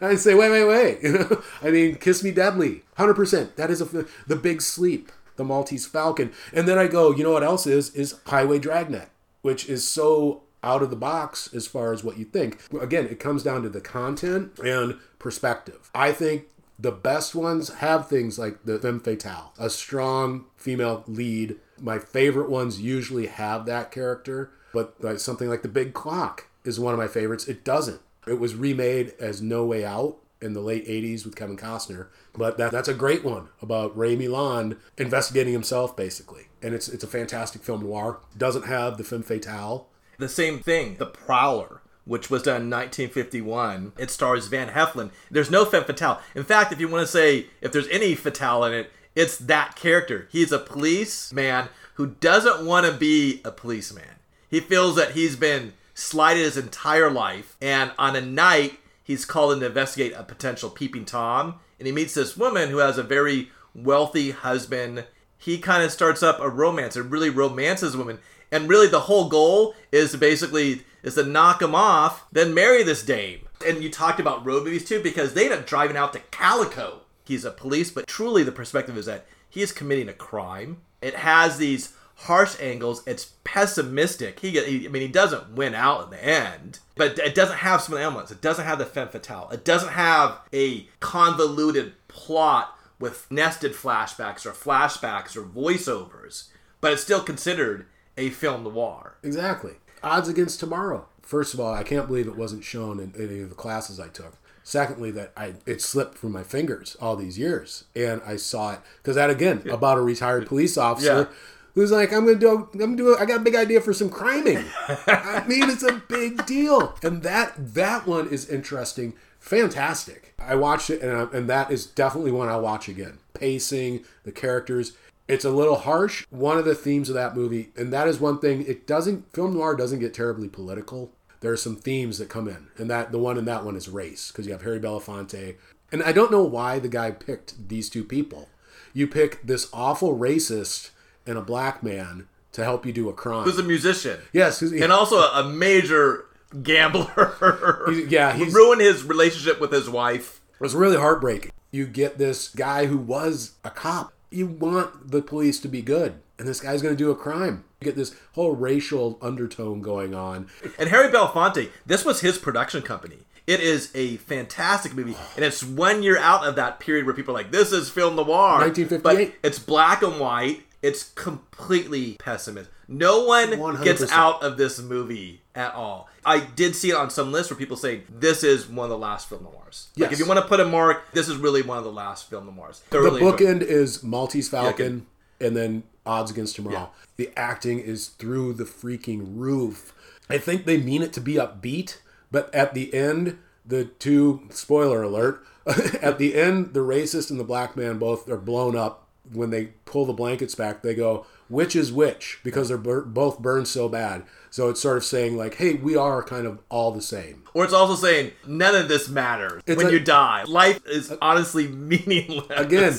[0.00, 1.02] I'd say, Wait, wait, wait.
[1.02, 1.42] You know?
[1.62, 2.82] I mean, Kiss Me Deadly.
[2.98, 3.56] 100%.
[3.56, 6.32] That is a, the big sleep, the Maltese Falcon.
[6.52, 7.94] And then I go, You know what else is?
[7.94, 9.08] Is Highway Dragnet,
[9.42, 12.60] which is so out of the box as far as what you think.
[12.80, 15.90] Again, it comes down to the content and perspective.
[15.94, 16.46] I think
[16.78, 21.56] the best ones have things like the femme fatale, a strong female lead.
[21.80, 26.80] My favorite ones usually have that character, but like something like The Big Clock is
[26.80, 27.48] one of my favorites.
[27.48, 28.00] It doesn't.
[28.26, 32.58] It was remade as No Way Out in the late 80s with Kevin Costner, but
[32.58, 36.48] that, that's a great one about Ray Milland investigating himself basically.
[36.62, 38.20] And it's it's a fantastic film noir.
[38.36, 43.92] Doesn't have the femme fatale, The same thing, The Prowler, which was done in 1951.
[43.98, 45.10] It stars Van Heflin.
[45.30, 46.20] There's no femme fatale.
[46.34, 49.76] In fact, if you want to say if there's any fatale in it, it's that
[49.76, 50.28] character.
[50.30, 54.04] He's a policeman who doesn't want to be a policeman.
[54.48, 59.54] He feels that he's been slighted his entire life, and on a night, he's called
[59.54, 63.02] in to investigate a potential peeping Tom, and he meets this woman who has a
[63.02, 65.04] very wealthy husband.
[65.38, 68.18] He kind of starts up a romance and really romances the woman.
[68.50, 72.82] And really, the whole goal is to basically is to knock him off, then marry
[72.82, 73.46] this dame.
[73.66, 77.00] And you talked about road movies too, because they end up driving out to Calico.
[77.24, 80.78] He's a police, but truly the perspective is that he is committing a crime.
[81.00, 83.06] It has these harsh angles.
[83.06, 84.40] It's pessimistic.
[84.40, 87.80] He, he I mean, he doesn't win out in the end, but it doesn't have
[87.82, 88.30] some of the elements.
[88.30, 89.48] It doesn't have the femme fatale.
[89.52, 96.48] It doesn't have a convoluted plot with nested flashbacks or flashbacks or voiceovers,
[96.80, 99.16] but it's still considered a film noir.
[99.22, 99.72] Exactly.
[100.02, 101.06] Odds Against Tomorrow.
[101.22, 104.08] First of all, I can't believe it wasn't shown in any of the classes I
[104.08, 104.34] took.
[104.62, 108.80] Secondly, that I it slipped from my fingers all these years, and I saw it
[108.98, 111.36] because that again about a retired police officer Yeah.
[111.76, 114.10] who's like, "I'm gonna do, I'm gonna do, I got a big idea for some
[114.10, 114.64] criming."
[115.06, 120.34] I mean, it's a big deal, and that that one is interesting, fantastic.
[120.38, 123.18] I watched it, and I, and that is definitely one I'll watch again.
[123.34, 124.92] Pacing, the characters.
[125.28, 126.24] It's a little harsh.
[126.30, 128.64] One of the themes of that movie, and that is one thing.
[128.66, 131.12] It doesn't film noir doesn't get terribly political.
[131.40, 133.88] There are some themes that come in, and that the one in that one is
[133.88, 135.56] race because you have Harry Belafonte,
[135.92, 138.48] and I don't know why the guy picked these two people.
[138.94, 140.90] You pick this awful racist
[141.26, 143.44] and a black man to help you do a crime.
[143.44, 144.18] Who's a musician?
[144.32, 146.24] yes, who's, and also a, a major
[146.62, 147.84] gambler.
[147.90, 150.40] He's- yeah, he's- ruined his relationship with his wife.
[150.54, 151.50] It was really heartbreaking.
[151.70, 154.12] You get this guy who was a cop.
[154.36, 157.64] You want the police to be good, and this guy's going to do a crime.
[157.80, 160.48] You get this whole racial undertone going on.
[160.78, 163.20] And Harry Belafonte, this was his production company.
[163.46, 167.32] It is a fantastic movie, and it's one year out of that period where people
[167.32, 169.02] are like, "This is film noir." 1958.
[169.02, 170.64] But it's black and white.
[170.82, 172.74] It's completely pessimistic.
[172.88, 173.84] No one 100%.
[173.84, 176.10] gets out of this movie at all.
[176.26, 178.98] I did see it on some lists where people say this is one of the
[178.98, 179.88] last film noirs.
[179.96, 180.12] Like Yes.
[180.12, 182.54] if you want to put a mark, this is really one of the last film
[182.56, 182.80] noirs.
[182.90, 183.38] The Thoroughly enjoyed.
[183.38, 185.06] bookend is Maltese Falcon
[185.40, 186.90] and then Odds Against Tomorrow.
[187.16, 189.94] The acting is through the freaking roof.
[190.28, 191.98] I think they mean it to be upbeat,
[192.32, 195.44] but at the end, the two spoiler alert,
[196.02, 199.66] at the end, the racist and the black man both are blown up when they
[199.84, 202.40] pull the blankets back, they go, which is which?
[202.42, 204.24] Because they're bur- both burned so bad.
[204.50, 207.44] So it's sort of saying, like, hey, we are kind of all the same.
[207.54, 210.44] Or it's also saying none of this matters It's when a- you die.
[210.44, 211.68] Life is honestly
[212.10, 212.46] meaningless.
[212.50, 212.98] Again,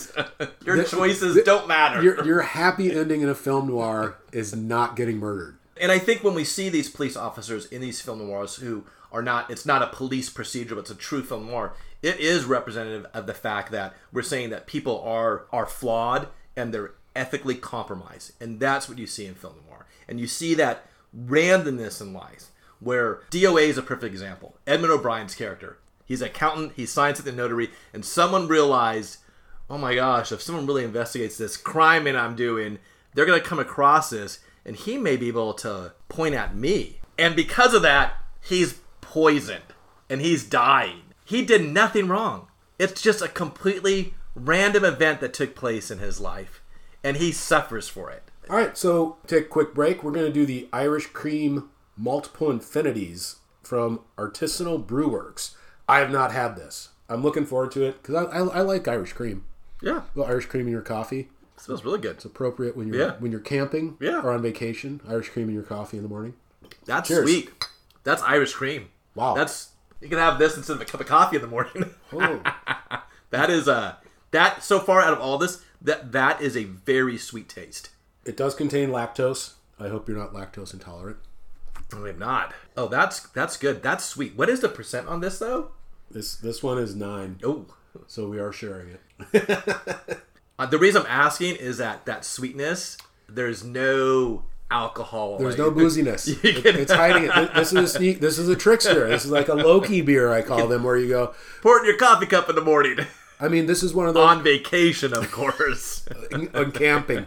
[0.65, 2.01] your choices don't matter.
[2.01, 5.57] Your, your happy ending in a film noir is not getting murdered.
[5.79, 9.21] And I think when we see these police officers in these film noirs who are
[9.21, 11.73] not, it's not a police procedure, but it's a true film noir.
[12.01, 16.73] It is representative of the fact that we're saying that people are are flawed and
[16.73, 19.87] they're ethically compromised, and that's what you see in film noir.
[20.07, 24.57] And you see that randomness in life, where DOA is a perfect example.
[24.67, 29.17] Edmund O'Brien's character, he's an accountant, he signs at the notary, and someone realized,
[29.69, 32.79] oh my gosh, if someone really investigates this crime that I'm doing,
[33.13, 36.99] they're gonna come across this and he may be able to point at me.
[37.17, 39.73] And because of that, he's poisoned
[40.09, 41.06] and he's dying.
[41.27, 42.47] He did nothing wrong.
[42.79, 46.61] It's just a completely random event that took place in his life,
[47.03, 48.23] and he suffers for it.
[48.49, 50.03] All right, so take a quick break.
[50.03, 55.57] We're going to do the Irish Cream Multiple Infinities from Artisanal Brew Works.
[55.89, 56.89] I have not had this.
[57.09, 59.43] I'm looking forward to it because I, I, I like Irish cream.
[59.81, 61.29] Yeah, A little Irish cream in your coffee.
[61.57, 62.11] smells really good.
[62.17, 63.15] It's appropriate when you're Yeah.
[63.19, 64.21] when you're camping Yeah.
[64.21, 65.01] or on vacation.
[65.07, 66.35] Irish cream in your coffee in the morning.
[66.85, 67.23] That's Cheers.
[67.23, 67.49] sweet.
[68.05, 68.89] That's Irish cream.
[69.13, 69.33] Wow.
[69.35, 69.69] That's
[70.01, 71.93] you can have this instead of a cup of coffee in the morning.
[72.13, 72.41] Oh,
[73.31, 73.95] that is uh
[74.31, 77.89] that so far out of all this, that that is a very sweet taste.
[78.25, 79.53] it does contain lactose.
[79.79, 81.17] I hope you're not lactose intolerant.
[81.93, 82.53] I am not.
[82.75, 83.81] Oh, that's that's good.
[83.83, 84.35] That's sweet.
[84.35, 85.71] What is the percent on this though?
[86.11, 87.65] This this one is nine, Oh,
[88.07, 89.49] so we are sharing it.
[90.59, 92.97] uh, the reason I'm asking is that that sweetness.
[93.29, 95.37] There's no alcohol.
[95.37, 96.27] There's no booziness.
[96.43, 97.53] It- it's hiding it.
[97.55, 98.19] This is a sneak.
[98.19, 99.07] This is a trickster.
[99.07, 100.31] This is like a Loki beer.
[100.31, 101.33] I call them, where you go.
[101.61, 102.97] Pour it in your coffee cup in the morning.
[103.39, 106.07] I mean, this is one of those on vacation, of course.
[106.53, 107.25] on camping.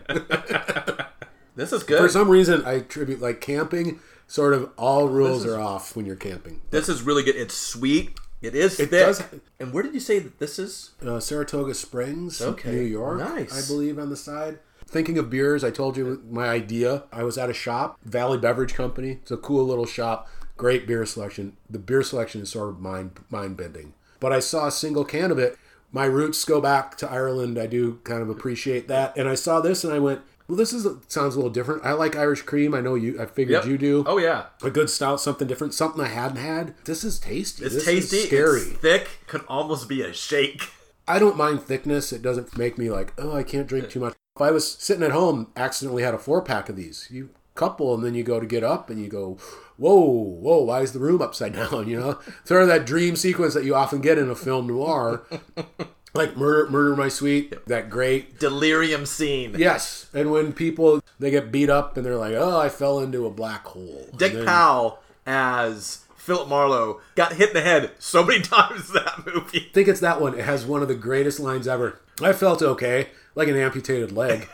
[1.57, 1.99] this is good.
[2.01, 4.01] For some reason, I attribute like camping.
[4.27, 6.61] Sort of all rules is- are off when you're camping.
[6.71, 7.37] This is really good.
[7.37, 8.11] It's sweet.
[8.43, 9.07] It is It thick.
[9.07, 9.23] does-
[9.59, 10.91] And where did you say that this is?
[11.05, 12.71] Uh, Saratoga Springs, Okay.
[12.71, 13.19] New York.
[13.19, 13.53] Nice.
[13.53, 14.61] I believe on the side.
[14.91, 17.05] Thinking of beers, I told you my idea.
[17.13, 19.13] I was at a shop, Valley Beverage Company.
[19.23, 20.29] It's a cool little shop.
[20.57, 21.57] Great beer selection.
[21.71, 23.95] The beer selection is sort of mind mind bending.
[24.19, 25.57] But I saw a single can of it.
[25.93, 27.59] My roots go back to Ireland.
[27.59, 29.17] I do kind of appreciate that.
[29.17, 31.85] And I saw this and I went, well, this is sounds a little different.
[31.85, 32.75] I like Irish cream.
[32.75, 33.21] I know you.
[33.21, 33.67] I figured Yep.
[33.67, 34.05] you do.
[34.09, 36.75] Oh yeah, A good stout, something different, something I hadn't had.
[36.85, 37.65] This is tasty.
[37.65, 38.17] it's this tasty.
[38.19, 38.61] Is scary.
[38.63, 39.09] It's thick.
[39.29, 40.63] Could almost be a shake.
[41.07, 42.13] I don't mind thickness.
[42.13, 44.15] It doesn't make me like, oh, I can't drink too much.
[44.41, 47.95] If I was sitting at home, accidentally had a four pack of these, you couple,
[47.95, 49.37] and then you go to get up, and you go,
[49.77, 51.87] whoa, whoa, why is the room upside down?
[51.87, 55.25] You know, sort of that dream sequence that you often get in a film noir,
[56.15, 58.39] like Murder, Murder My Sweet, that great.
[58.39, 59.55] Delirium scene.
[59.59, 63.27] Yes, and when people they get beat up and they're like, "Oh, I fell into
[63.27, 68.25] a black hole." Dick then- Powell as Philip Marlowe got hit in the head so
[68.25, 69.67] many times in that movie.
[69.69, 70.33] I think it's that one.
[70.33, 72.01] It has one of the greatest lines ever.
[72.23, 74.49] I felt okay, like an amputated leg.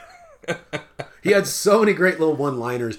[1.23, 2.99] he had so many great little one-liners.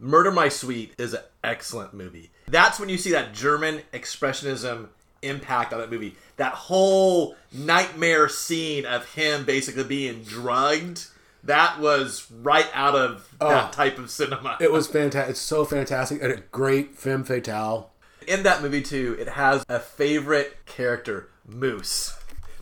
[0.00, 2.30] Murder My Sweet is an excellent movie.
[2.46, 4.88] That's when you see that German expressionism
[5.22, 6.14] impact on that movie.
[6.36, 11.06] That whole nightmare scene of him basically being drugged.
[11.44, 13.70] That was right out of that Oh.
[13.72, 14.56] type of cinema.
[14.60, 15.30] It was fantastic.
[15.32, 17.90] It's so fantastic and a great femme fatale.
[18.26, 22.14] in that movie too, it has a favorite character, Moose.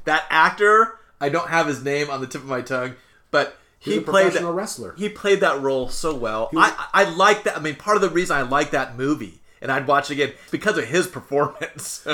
[0.05, 2.95] That actor, I don't have his name on the tip of my tongue,
[3.31, 4.95] but He's he a played professional that, wrestler.
[4.97, 6.51] He played that role so well.
[6.57, 7.57] I I I like that.
[7.57, 10.33] I mean, part of the reason I like that movie, and I'd watch it again
[10.51, 12.07] because of his performance.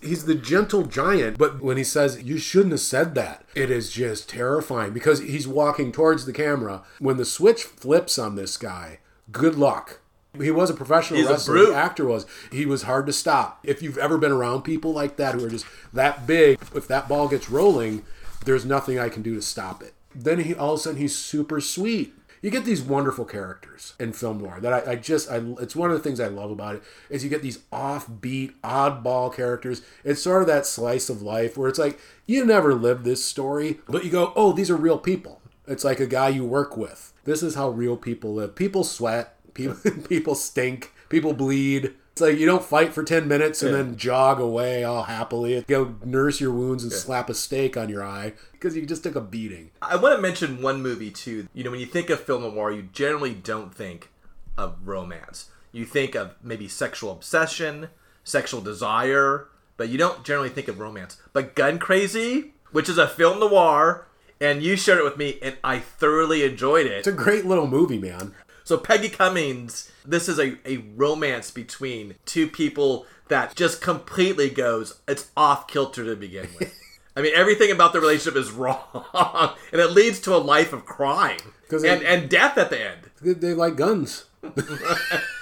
[0.00, 3.90] He's the gentle giant, but when he says you shouldn't have said that, it is
[3.90, 6.84] just terrifying because he's walking towards the camera.
[7.00, 9.00] When the switch flips on this guy,
[9.32, 10.00] good luck.
[10.36, 11.54] He was a professional He's a wrestler.
[11.54, 11.70] brute.
[11.70, 12.26] The actor was.
[12.52, 13.60] He was hard to stop.
[13.64, 17.08] If you've ever been around people like that who are just that big, if that
[17.08, 18.04] ball gets rolling,
[18.44, 19.94] there's nothing I can do to stop it.
[20.14, 22.14] Then he all of a sudden he's super sweet.
[22.40, 25.90] You get these wonderful characters in film noir that I, I just I, it's one
[25.90, 29.82] of the things I love about it is you get these offbeat, oddball characters.
[30.04, 33.80] It's sort of that slice of life where it's like you never lived this story,
[33.88, 35.40] but you go, oh, these are real people.
[35.66, 37.12] It's like a guy you work with.
[37.24, 38.54] This is how real people live.
[38.54, 39.34] People sweat.
[39.58, 40.92] People people stink.
[41.08, 41.94] People bleed.
[42.12, 45.64] It's like you don't fight for ten minutes and then jog away all happily.
[45.68, 49.14] Go nurse your wounds and slap a steak on your eye because you just took
[49.14, 49.70] a beating.
[49.82, 51.48] I want to mention one movie too.
[51.54, 54.10] You know, when you think of film noir, you generally don't think
[54.56, 55.50] of romance.
[55.70, 57.88] You think of maybe sexual obsession,
[58.24, 61.20] sexual desire, but you don't generally think of romance.
[61.32, 64.08] But Gun Crazy, which is a film noir,
[64.40, 66.98] and you shared it with me, and I thoroughly enjoyed it.
[66.98, 68.34] It's a great little movie, man.
[68.68, 75.00] So Peggy Cummins, this is a, a romance between two people that just completely goes,
[75.08, 76.78] it's off kilter to begin with.
[77.16, 79.06] I mean, everything about the relationship is wrong,
[79.72, 81.38] and it leads to a life of crime
[81.70, 83.08] and, they- and death at the end.
[83.22, 84.26] They, they like guns.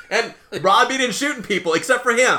[0.08, 2.38] And robbing and shooting people, except for him.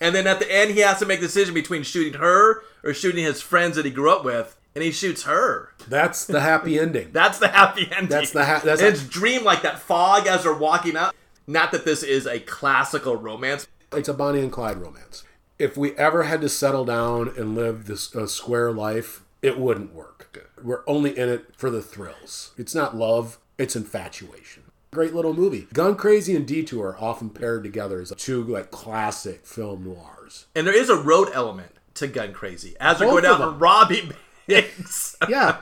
[0.00, 2.94] And then at the end, he has to make a decision between shooting her or
[2.94, 5.69] shooting his friends that he grew up with, and he shoots her.
[5.88, 7.08] That's the happy ending.
[7.12, 8.08] That's the happy ending.
[8.08, 11.14] That's the ha- that's- it's dream like that fog as they're walking out.
[11.46, 13.66] Not that this is a classical romance.
[13.92, 15.24] It's a Bonnie and Clyde romance.
[15.58, 19.92] If we ever had to settle down and live this uh, square life, it wouldn't
[19.92, 20.48] work.
[20.62, 22.52] We're only in it for the thrills.
[22.56, 24.64] It's not love, it's infatuation.
[24.92, 25.66] Great little movie.
[25.72, 30.46] Gun Crazy and Detour are often paired together as two like classic film noirs.
[30.54, 33.60] And there is a road element to Gun Crazy as they're Both going out of
[34.50, 34.64] them.
[34.64, 35.16] and robbing banks.
[35.28, 35.58] Yeah,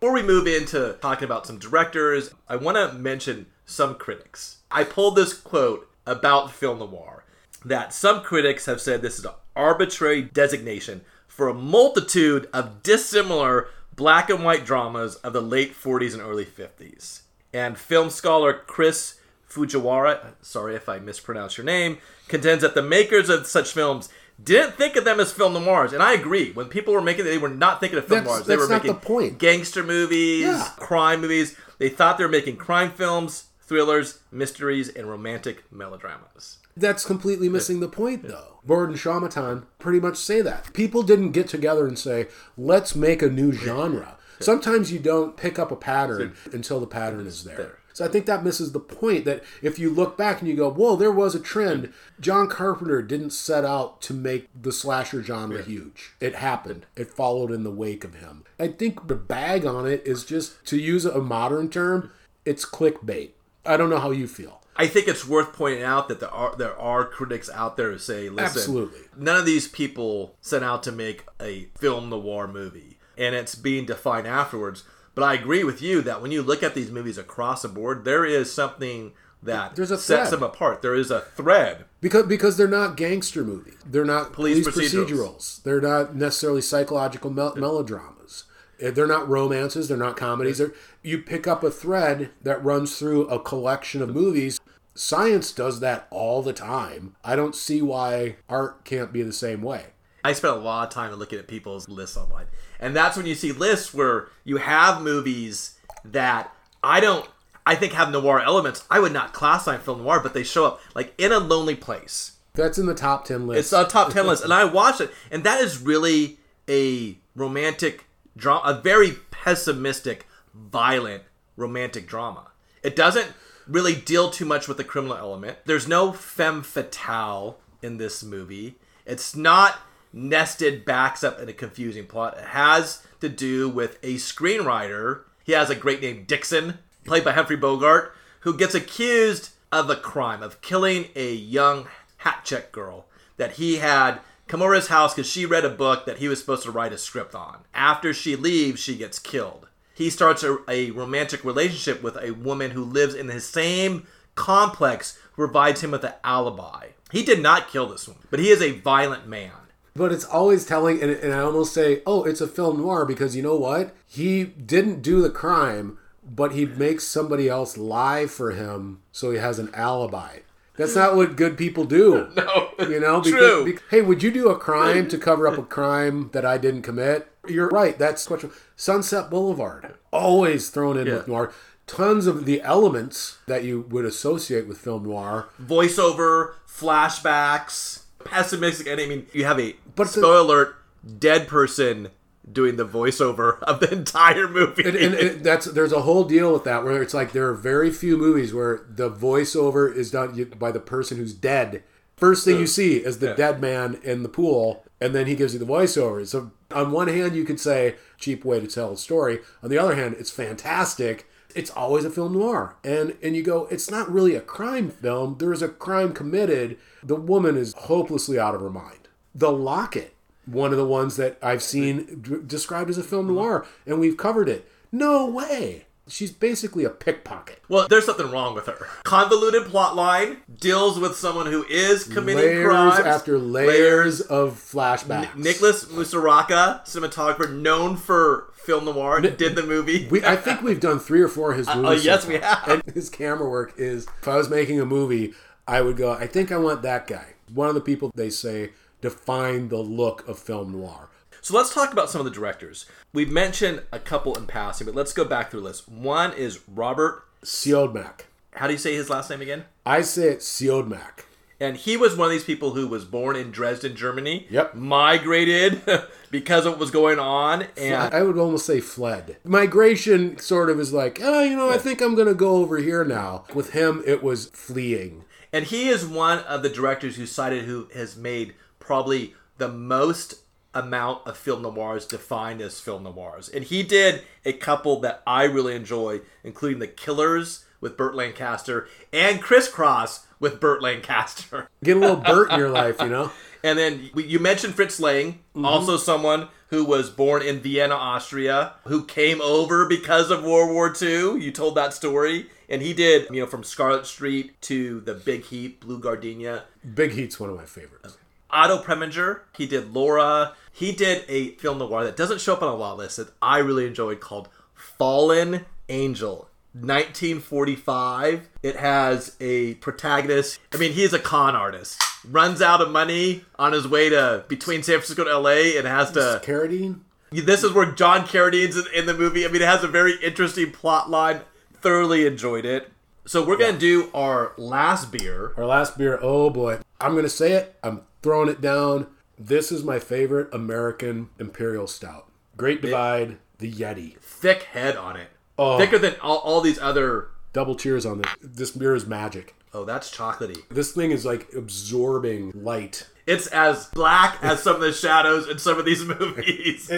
[0.00, 4.58] Before we move into talking about some directors, I want to mention some critics.
[4.70, 7.24] I pulled this quote about film noir
[7.64, 13.68] that some critics have said this is an arbitrary designation for a multitude of dissimilar
[13.94, 17.22] black and white dramas of the late 40s and early 50s.
[17.52, 19.18] And film scholar Chris
[19.50, 24.08] Fujiwara, sorry if I mispronounce your name, contends that the makers of such films
[24.42, 25.92] didn't think of them as film noirs.
[25.92, 26.52] And I agree.
[26.52, 28.46] When people were making it, they were not thinking of film That's- noirs.
[28.46, 29.38] They were not making the point.
[29.38, 30.68] gangster movies, Yeah.
[30.76, 31.56] crime movies.
[31.78, 36.58] They thought they were making crime films, thrillers, mysteries, and romantic melodramas.
[36.78, 38.58] that's completely missing the point though.
[38.62, 40.72] Borde and Chaumeton pretty much say that.
[40.74, 42.28] People didn't get together and say,
[42.58, 44.16] let's make a new genre.
[44.40, 47.78] Sometimes you don't pick up a pattern until the pattern is there.
[47.96, 50.70] So I think that misses the point that if you look back and you go,
[50.70, 51.94] whoa, there was a trend.
[52.20, 56.12] John Carpenter didn't set out to make the slasher genre huge.
[56.20, 56.84] It happened.
[56.94, 58.44] It followed in the wake of him.
[58.60, 62.10] I think the bag on it is just, to use a modern term,
[62.44, 63.30] it's clickbait.
[63.64, 64.60] I don't know how you feel.
[64.76, 67.98] I think it's worth pointing out that there are there are critics out there who
[67.98, 69.00] say, "Listen, Absolutely.
[69.16, 73.86] none of these people set out to make a film noir movie, and it's being
[73.86, 74.84] defined afterwards."
[75.16, 78.04] But I agree with you that when you look at these movies across the board,
[78.04, 79.12] there is something
[79.42, 80.32] that There's a sets thread.
[80.40, 80.82] them apart.
[80.82, 81.86] There is a thread.
[82.00, 83.74] Because because they're not gangster movies.
[83.84, 85.08] They're not Police police, procedurals.
[85.08, 85.62] procedurals.
[85.64, 88.44] They're not necessarily psychological mel- melodramas.
[88.84, 89.88] Uh, They're not romances.
[89.88, 90.58] They're not comedies.
[90.58, 94.60] They're, you pick up a thread that runs through a collection of movies.
[94.94, 97.16] Science does that all the time.
[97.24, 99.86] I don't see why art can't be the same way.
[100.24, 102.46] I spent a lot of time looking at people's lists online.
[102.80, 106.52] And that's when you see lists where you have movies that
[106.82, 107.28] I don't
[107.66, 108.84] I think have noir elements.
[108.90, 112.32] I would not classify film noir, but they show up like in a lonely place.
[112.54, 113.58] That's in the top ten list.
[113.58, 118.06] It's a top ten list, and I watched it, and that is really a romantic
[118.36, 121.24] drama, a very pessimistic, violent
[121.56, 122.50] romantic drama.
[122.82, 123.32] It doesn't
[123.66, 125.58] really deal too much with the criminal element.
[125.64, 128.76] There's no femme fatale in this movie.
[129.04, 129.78] It's not
[130.12, 132.36] nested backs up in a confusing plot.
[132.38, 135.22] It has to do with a screenwriter.
[135.44, 139.96] He has a great name, Dixon, played by Humphrey Bogart, who gets accused of a
[139.96, 141.88] crime of killing a young
[142.18, 146.06] hat check girl that he had come over his house because she read a book
[146.06, 147.58] that he was supposed to write a script on.
[147.74, 149.68] After she leaves, she gets killed.
[149.94, 155.18] He starts a, a romantic relationship with a woman who lives in the same complex
[155.32, 156.88] who provides him with an alibi.
[157.10, 159.52] He did not kill this woman, but he is a violent man.
[159.96, 163.34] But it's always telling, and, and I almost say, oh, it's a film noir because
[163.34, 163.94] you know what?
[164.06, 169.38] He didn't do the crime, but he makes somebody else lie for him so he
[169.38, 170.38] has an alibi.
[170.76, 172.28] That's not what good people do.
[172.36, 173.64] No, You know, true.
[173.64, 176.82] bec- hey, would you do a crime to cover up a crime that I didn't
[176.82, 177.28] commit?
[177.48, 177.98] You're right.
[177.98, 178.44] That's what
[178.76, 181.52] Sunset Boulevard always thrown in with noir.
[181.86, 185.48] Tons of the elements that you would associate with film noir.
[185.62, 189.06] Voiceover, flashbacks, pessimistic ending.
[189.06, 190.76] I mean, you have a But the- spoiler alert:
[191.18, 192.08] dead person
[192.50, 194.84] doing the voiceover of the entire movie.
[194.84, 197.54] and, and, and that's there's a whole deal with that where it's like there are
[197.54, 201.82] very few movies where the voiceover is done by the person who's dead.
[202.16, 205.52] First thing you see is the dead man in the pool, and then he gives
[205.52, 206.26] you the voiceover.
[206.26, 209.40] So on one hand, you could say cheap way to tell a story.
[209.62, 211.28] On the other hand, it's fantastic.
[211.56, 215.36] It's always a film noir, and and you go, it's not really a crime film.
[215.38, 216.76] There is a crime committed.
[217.02, 219.08] The woman is hopelessly out of her mind.
[219.34, 223.66] The Locket, one of the ones that I've seen d- described as a film noir,
[223.86, 224.70] and we've covered it.
[224.92, 225.85] No way.
[226.08, 227.60] She's basically a pickpocket.
[227.68, 228.86] Well, there's something wrong with her.
[229.02, 235.34] Convoluted plot line deals with someone who is committing Layers crimes after layers of flashbacks.
[235.34, 240.06] Nicholas Musuraca, cinematographer known for film noir, did the movie.
[240.08, 242.00] We, I think we've done three or four of his uh, uh, movies.
[242.00, 242.32] oh, so yes, far.
[242.32, 242.68] we have.
[242.68, 245.34] And his camera work is, if I was making a movie,
[245.66, 247.34] I would go, I think I want that guy.
[247.52, 251.08] One of the people they say define the look of film noir.
[251.46, 252.86] So let's talk about some of the directors.
[253.12, 255.88] We've mentioned a couple in passing, but let's go back through the list.
[255.88, 257.22] One is Robert.
[257.44, 258.22] Siodmak.
[258.54, 259.64] How do you say his last name again?
[259.86, 261.22] I say it Siodmak.
[261.60, 264.48] And he was one of these people who was born in Dresden, Germany.
[264.50, 264.74] Yep.
[264.74, 265.82] Migrated
[266.32, 267.68] because of what was going on.
[267.76, 269.36] And I would almost say fled.
[269.44, 272.78] Migration sort of is like, oh, you know, I think I'm going to go over
[272.78, 273.44] here now.
[273.54, 275.22] With him, it was fleeing.
[275.52, 280.42] And he is one of the directors who cited who has made probably the most
[280.76, 283.48] amount of film noirs defined as film noirs.
[283.48, 288.88] And he did a couple that I really enjoy, including The Killers with Burt Lancaster
[289.12, 291.68] and Crisscross with Burt Lancaster.
[291.84, 293.30] Get a little Burt in your life, you know?
[293.64, 295.64] And then you mentioned Fritz Lang, mm-hmm.
[295.64, 300.94] also someone who was born in Vienna, Austria, who came over because of World War
[301.00, 301.42] II.
[301.42, 302.48] You told that story.
[302.68, 306.64] And he did, you know, from Scarlet Street to The Big Heat, Blue Gardenia.
[306.94, 308.18] Big Heat's one of my favorites.
[308.50, 310.54] Otto Preminger, he did Laura.
[310.76, 313.60] He did a film noir that doesn't show up on a lot list that I
[313.60, 316.50] really enjoyed called Fallen Angel.
[316.74, 318.46] 1945.
[318.62, 320.60] It has a protagonist.
[320.74, 322.02] I mean, he is a con artist.
[322.30, 326.10] Runs out of money on his way to between San Francisco and LA and has
[326.10, 326.42] to.
[326.44, 327.00] Carradine?
[327.30, 329.46] This is where John Carradine's in, the movie.
[329.46, 331.40] I mean, it has a very interesting plot line.
[331.80, 332.92] Thoroughly enjoyed it.
[333.24, 335.54] So we're gonna do our last beer.
[335.56, 336.80] Our last beer, oh boy.
[337.00, 337.76] I'm going to say it.
[337.82, 339.06] I'm throwing it down.
[339.38, 342.26] This is my favorite American Imperial Stout.
[342.56, 344.18] Great Divide, the Yeti.
[344.18, 345.28] Thick head on it.
[345.58, 345.78] Oh.
[345.78, 347.28] Thicker than all, all these other.
[347.52, 348.30] Double cheers on this.
[348.42, 349.54] This beer is magic.
[349.74, 350.66] Oh, that's chocolatey.
[350.70, 353.06] This thing is like absorbing light.
[353.26, 356.90] It's as black as some of the shadows in some of these movies.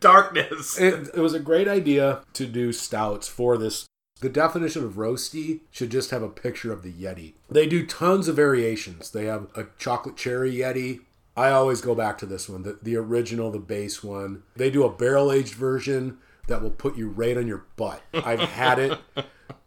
[0.00, 0.78] Darkness.
[0.78, 3.86] It, it was a great idea to do stouts for this.
[4.20, 7.34] The definition of roasty should just have a picture of the Yeti.
[7.50, 9.10] They do tons of variations.
[9.10, 11.00] They have a chocolate cherry Yeti.
[11.36, 14.42] I always go back to this one, the, the original, the base one.
[14.56, 18.02] They do a barrel aged version that will put you right on your butt.
[18.12, 18.98] I've had it,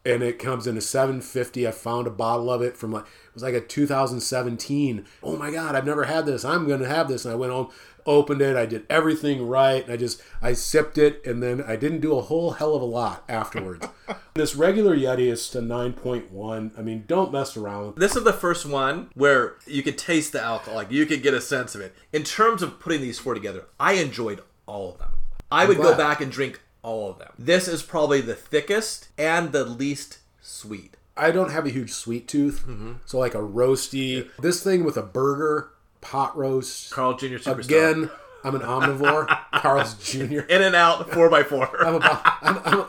[0.06, 1.68] and it comes in a 750.
[1.68, 5.06] I found a bottle of it from like it was like a 2017.
[5.24, 6.46] Oh my god, I've never had this.
[6.46, 7.70] I'm gonna have this, and I went home,
[8.08, 8.56] opened it.
[8.56, 9.84] I did everything right.
[9.84, 12.82] And I just I sipped it, and then I didn't do a whole hell of
[12.82, 13.86] a lot afterwards.
[14.34, 16.72] this regular Yeti is to 9.1.
[16.78, 17.98] I mean, don't mess around.
[17.98, 21.34] This is the first one where you could taste the alcohol, like you could get
[21.34, 21.94] a sense of it.
[22.14, 25.12] In terms of putting these four together, I enjoyed all of them.
[25.52, 27.32] I would go back and drink all of them.
[27.38, 30.96] This is probably the thickest and the least sweet.
[31.16, 32.94] I don't have a huge sweet tooth, mm-hmm.
[33.06, 34.30] so like a roasty.
[34.40, 35.72] This thing with a burger,
[36.10, 36.92] pot roast.
[36.92, 37.36] Carl Jr.
[37.36, 37.66] Superstar.
[37.66, 38.10] Again,
[38.44, 39.28] I'm an omnivore.
[39.54, 40.40] Carl's Jr.
[40.42, 41.86] In and out, four by four.
[41.86, 42.22] I'm about.
[42.42, 42.86] I'm, I'm,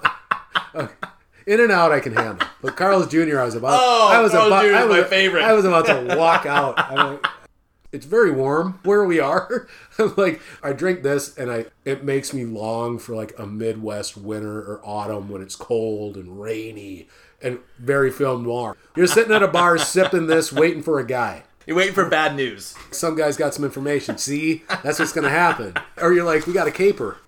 [0.75, 0.95] okay.
[1.47, 2.47] In and out, I can handle.
[2.63, 3.41] But Carl's Jr.
[3.41, 3.79] I was about.
[3.81, 4.65] Oh, I was Carl's about.
[4.65, 4.75] Jr.
[4.75, 5.43] I was, my favorite.
[5.43, 6.79] I was about to walk out.
[6.79, 7.27] I'm like,
[7.91, 9.69] it's very warm where we are.
[10.17, 14.61] Like, I drink this, and I it makes me long for like a Midwest winter
[14.61, 17.09] or autumn when it's cold and rainy
[17.43, 18.77] and very film noir.
[18.95, 21.43] You're sitting at a bar sipping this, waiting for a guy.
[21.69, 22.75] You're waiting for bad news.
[22.93, 24.17] Some guy's got some information.
[24.17, 25.75] See, that's what's going to happen.
[26.01, 27.19] Or you're like, we got a caper.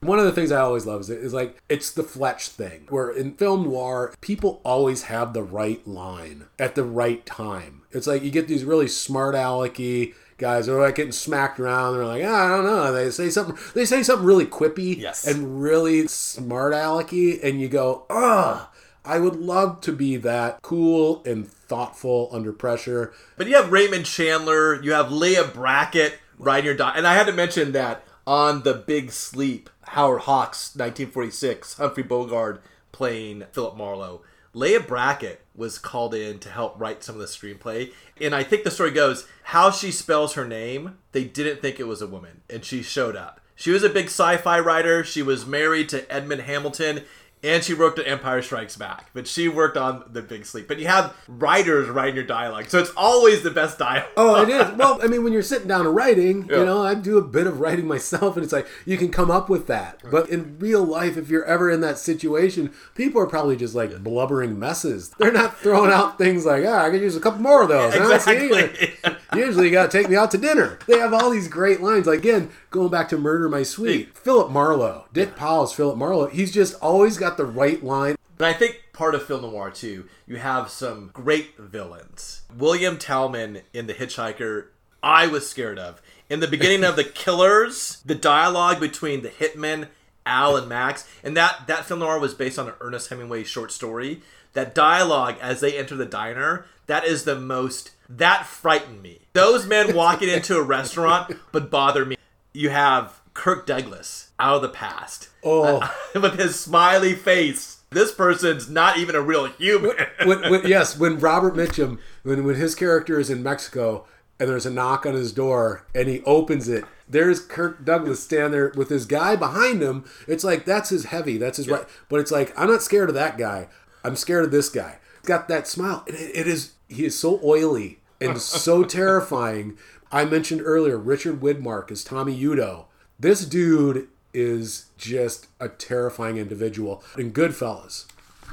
[0.00, 3.10] One of the things I always love is, is like it's the Fletch thing, where
[3.10, 7.82] in film noir, people always have the right line at the right time.
[7.90, 11.92] It's like you get these really smart alecky guys who are like getting smacked around.
[11.92, 12.92] They're like, "Ah, I don't know.
[12.94, 13.58] They say something.
[13.74, 15.26] They say something really quippy Yes.
[15.26, 18.66] and really smart alecky, and you go, ugh.
[19.10, 23.12] I would love to be that cool and thoughtful under pressure.
[23.36, 26.94] But you have Raymond Chandler, you have Leigh Brackett riding your dog.
[26.96, 32.62] And I had to mention that on The Big Sleep, Howard Hawks, 1946, Humphrey Bogart
[32.92, 34.22] playing Philip Marlowe.
[34.54, 37.92] Leigh Brackett was called in to help write some of the screenplay.
[38.20, 41.88] And I think the story goes how she spells her name, they didn't think it
[41.88, 42.42] was a woman.
[42.48, 43.40] And she showed up.
[43.60, 45.04] She was a big sci fi writer.
[45.04, 47.02] She was married to Edmund Hamilton.
[47.42, 50.68] And she worked on Empire Strikes Back, but she worked on The Big Sleep.
[50.68, 54.10] But you have writers writing your dialogue, so it's always the best dialogue.
[54.16, 54.76] Oh, it is.
[54.76, 56.58] Well, I mean, when you're sitting down and writing, Yeah.
[56.58, 59.30] you know, I do a bit of writing myself, and it's like you can come
[59.30, 60.00] up with that.
[60.10, 64.02] But in real life, if you're ever in that situation, people are probably just like
[64.04, 65.08] blubbering messes.
[65.18, 67.94] They're not throwing out things like, ah, I could use a couple more of those.
[67.94, 68.18] huh?
[68.18, 68.32] See?
[68.50, 69.14] Exactly.
[69.34, 70.78] Usually, you got to take me out to dinner.
[70.86, 72.06] They have all these great lines.
[72.06, 76.26] Like, again, going back to Murder My Sweet, Philip Marlowe, Dick Powell's Philip Marlowe.
[76.26, 78.16] He's just always got the right line.
[78.38, 82.42] But I think part of film noir too, you have some great villains.
[82.56, 84.68] William Talman in The Hitchhiker,
[85.02, 86.00] I was scared of.
[86.30, 89.88] In the beginning of The Killers, the dialogue between the hitmen
[90.24, 93.72] Al and Max, and that that film noir was based on an Ernest Hemingway short
[93.72, 94.22] story.
[94.52, 99.20] That dialogue as they enter the diner, that is the most that frightened me.
[99.32, 102.16] Those men walking into a restaurant would bother me.
[102.52, 105.28] You have Kirk Douglas out of the past.
[105.42, 105.94] Oh.
[106.14, 107.78] with his smiley face.
[107.90, 109.92] This person's not even a real human.
[110.24, 114.06] when, when, yes, when Robert Mitchum, when when his character is in Mexico
[114.38, 118.52] and there's a knock on his door and he opens it, there's Kirk Douglas standing
[118.52, 120.04] there with his guy behind him.
[120.28, 121.84] It's like that's his heavy, that's his right.
[122.08, 123.68] But it's like I'm not scared of that guy.
[124.04, 124.98] I'm scared of this guy.
[125.20, 126.04] He's got that smile.
[126.06, 129.76] It, it is he is so oily and so terrifying.
[130.12, 132.86] I mentioned earlier Richard Widmark as Tommy Udo.
[133.18, 137.04] This dude is just a terrifying individual.
[137.16, 138.06] In Goodfellas,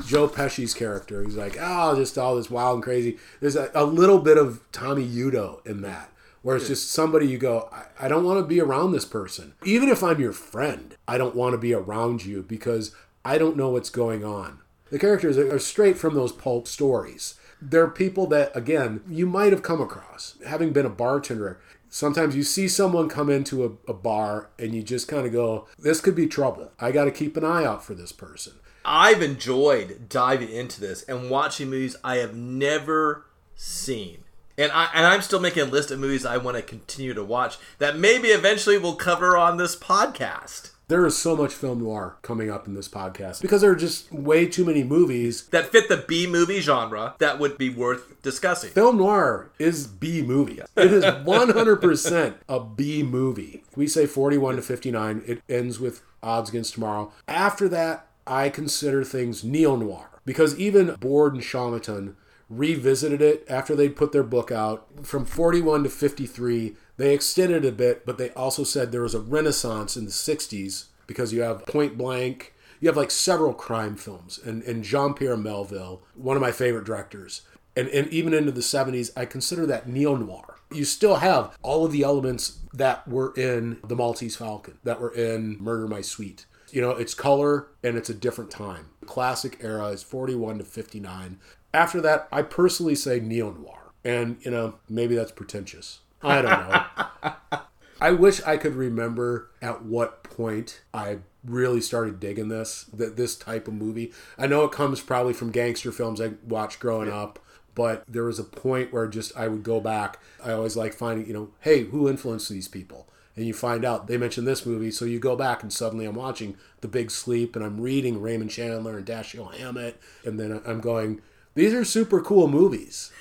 [0.06, 3.18] Joe Pesci's character, he's like, oh, just all this wild and crazy.
[3.40, 6.12] There's a, a little bit of Tommy Udo in that,
[6.44, 9.54] where it's just somebody you go, I, I don't want to be around this person.
[9.64, 12.96] Even if I'm your friend, I don't want to be around you because
[13.26, 14.60] I don't know what's going on.
[14.92, 17.37] The characters are straight from those pulp stories.
[17.62, 20.36] They're people that, again, you might have come across.
[20.46, 24.84] Having been a bartender, sometimes you see someone come into a, a bar and you
[24.84, 26.72] just kind of go, this could be trouble.
[26.80, 28.54] I got to keep an eye out for this person.
[28.86, 34.24] I've enjoyed diving into this and watching movies I have never seen.
[34.58, 37.24] And I and I'm still making a list of movies I want to continue to
[37.24, 40.72] watch that maybe eventually we'll cover on this podcast.
[40.90, 44.10] There is so much film noir coming up in this podcast because there are just
[44.10, 45.46] way too many movies.
[45.48, 48.70] That fit the B movie genre that would be worth discussing.
[48.70, 50.62] Film noir is B movie.
[50.78, 53.66] It is 100% a B movie.
[53.76, 55.24] We say 41 to 59.
[55.28, 57.12] It ends with Odds Against Tomorrow.
[57.28, 62.16] After that, I consider things neo noir because even Borde and Chaumeton
[62.50, 64.88] revisited it after they'd put their book out.
[65.04, 69.20] From 41 to 53, they extended a bit, but they also said there was a
[69.20, 74.40] renaissance in the 60s because you have Point Blank, you have like several crime films,
[74.44, 77.42] and, and Jean Pierre Melville, one of my favorite directors.
[77.76, 80.56] And, and even into the 70s, I consider that neo noir.
[80.72, 85.14] You still have all of the elements that were in The Maltese Falcon, that were
[85.14, 86.48] in Murder My Sweet.
[86.72, 88.88] You know, it's color and it's a different time.
[89.06, 91.40] Classic era is 41 to 59.
[91.74, 93.92] After that, I personally say neo noir.
[94.04, 96.00] And, you know, maybe that's pretentious.
[96.22, 97.60] I don't know.
[98.02, 103.36] I wish I could remember at what point I really started digging this, that this
[103.36, 104.14] type of movie.
[104.38, 107.40] I know it comes probably from gangster films I watched growing up,
[107.74, 110.20] but there was a point where just I would go back.
[110.44, 113.08] I always like finding, you know, hey, who influenced these people?
[113.36, 116.16] And you find out they mentioned this movie, so you go back and suddenly I'm
[116.16, 120.82] watching The Big Sleep and I'm reading Raymond Chandler and Dashiell Hammett, and then I'm
[120.82, 121.22] going,
[121.54, 123.12] these are super cool movies.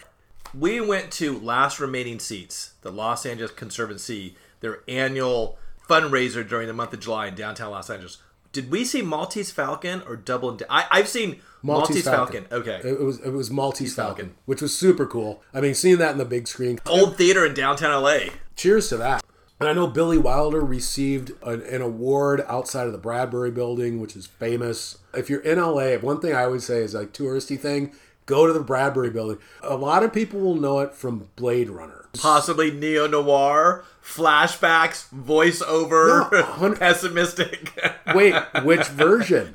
[0.59, 6.73] We went to Last Remaining Seats, the Los Angeles Conservancy, their annual fundraiser during the
[6.73, 8.19] month of July in downtown Los Angeles.
[8.53, 10.49] Did we see Maltese Falcon or Double?
[10.49, 12.47] and I, I've seen Maltese, Falcon.
[12.51, 15.43] Okay, It was it was Maltese Falcon, which was super cool.
[15.53, 16.79] I mean, seeing that in the big screen.
[16.87, 18.31] old theater in downtown LA.
[18.55, 19.23] Cheers to that.
[19.61, 24.15] And I know Billy Wilder received an, an award outside of the Bradbury Building, which
[24.15, 24.99] is famous.
[25.15, 27.93] If you're in LA, one thing I always say is like touristy thing,
[28.27, 29.39] go to the Bradbury Building.
[29.63, 32.09] A lot of people will know it from Blade Runner.
[32.13, 37.73] Possibly neo noir, flashbacks, voiceover, No, pessimistic.
[38.15, 39.55] Wait, which version?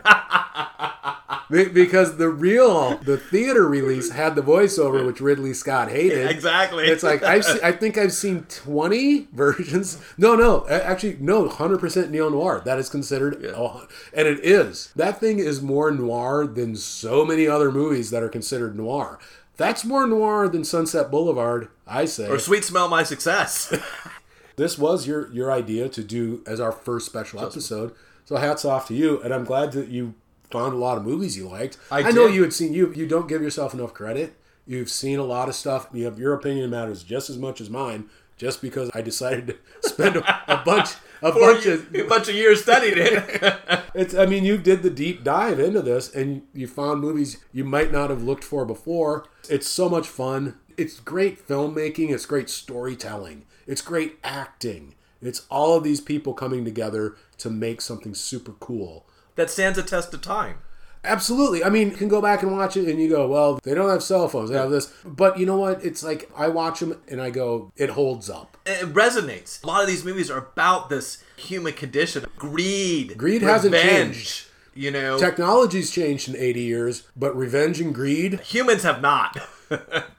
[1.49, 6.32] Be- because the real, the theater release had the voiceover, which Ridley Scott hated.
[6.32, 6.86] exactly.
[6.88, 10.01] It's like I've se- I think I've seen twenty versions.
[10.17, 12.61] No, no, actually, no, hundred percent neo noir.
[12.63, 14.93] That is considered, oh, and it is.
[14.95, 19.19] That thing is more noir than so many other movies that are considered noir.
[19.57, 22.29] That's more noir than Sunset Boulevard, I say.
[22.29, 23.73] or sweet smell my success.
[24.55, 27.93] this was your your idea to do as our first special episode.
[28.23, 30.13] So hats off to you, and I'm glad that you
[30.52, 31.78] found a lot of movies you liked.
[31.89, 32.93] I know you had seen you.
[32.93, 34.36] You don't give yourself enough credit.
[34.66, 35.88] You've seen a lot of stuff.
[35.93, 38.10] You have your opinion matters just as much as mine.
[38.38, 39.56] Just because I decided to
[39.89, 40.89] spend a, a bunch
[41.22, 43.60] a bunch of a bunch of years studying it.
[43.93, 47.64] it's I mean you did the deep dive into this and you found movies you
[47.64, 49.26] might not have looked for before.
[49.49, 50.58] It's so much fun.
[50.78, 53.45] It's great filmmaking, it's great storytelling.
[53.68, 54.95] It's great acting.
[55.22, 59.06] It's all of these people coming together to make something super cool.
[59.42, 60.60] That stands a test of time.
[61.04, 61.64] Absolutely.
[61.64, 63.89] I mean, you can go back and watch it and you go, well, they don't
[63.89, 64.52] have cell phones.
[64.52, 64.94] They have this.
[65.04, 65.84] But you know what?
[65.84, 68.56] It's like I watch them and I go, it holds up.
[68.68, 69.64] It resonates.
[69.64, 74.14] A lot of these movies are about this human condition, greed, Greed hasn't revenge.
[74.16, 74.46] changed.
[74.76, 79.38] You know, Technology's changed in 80 years, but revenge and greed, humans have not.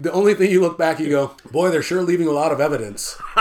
[0.01, 2.61] the only thing you look back, you go, boy, they're sure leaving a lot of
[2.61, 3.17] evidence.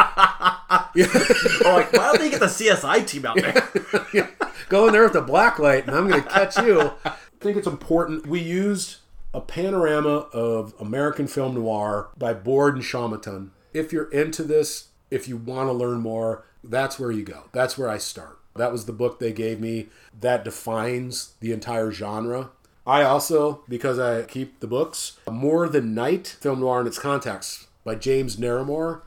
[1.66, 4.30] Or like, why don't they get the CSI team out there?
[4.70, 6.94] Go in there with the black light, and I'm going to catch you.
[7.04, 8.26] I think it's important.
[8.26, 8.98] We used
[9.34, 13.52] a panorama of American film noir by Borde and Chaumeton.
[13.74, 17.44] If you're into this, if you want to learn more, that's where you go.
[17.52, 18.40] That's where I start.
[18.56, 22.52] That was the book they gave me that defines the entire genre.
[22.86, 27.68] I also, because I keep the books, More Than Night, Film Noir in Its Context
[27.84, 29.02] by James Naremore.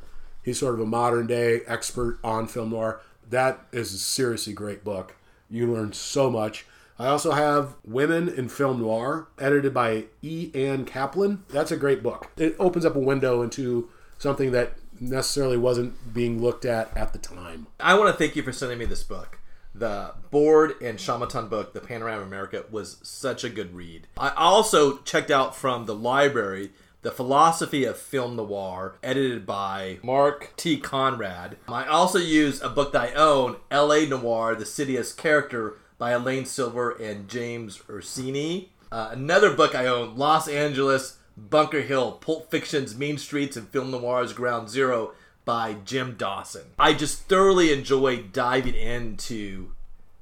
[0.44, 3.00] He's sort of a modern day expert on film noir.
[3.28, 5.16] That is a seriously great book.
[5.48, 6.66] You learn so much.
[6.98, 10.50] I also have Women in Film Noir, edited by E.
[10.54, 11.42] Ann Kaplan.
[11.48, 12.30] That's a great book.
[12.36, 13.88] It opens up a window into
[14.18, 17.66] something that necessarily wasn't being looked at at the time.
[17.80, 19.40] I want to thank you for sending me this book.
[19.74, 24.06] The Borde and Chaumeton book, The Panorama of America, was such a good read.
[24.16, 26.70] I also checked out from the library
[27.04, 30.80] The Philosophy of Film Noir, edited by Mark T.
[30.80, 31.56] Conard.
[31.68, 34.06] I also used a book that I own, L.A.
[34.06, 38.68] Noir, The City as Character, by Elaine Silver and James Ursini.
[38.90, 43.90] Uh, another book I own, Los Angeles, Bunker Hill, Pulp Fiction's Mean Streets and Film
[43.90, 45.12] Noir's Ground Zero
[45.44, 46.68] by Jim Dawson.
[46.78, 49.72] I just thoroughly enjoy diving into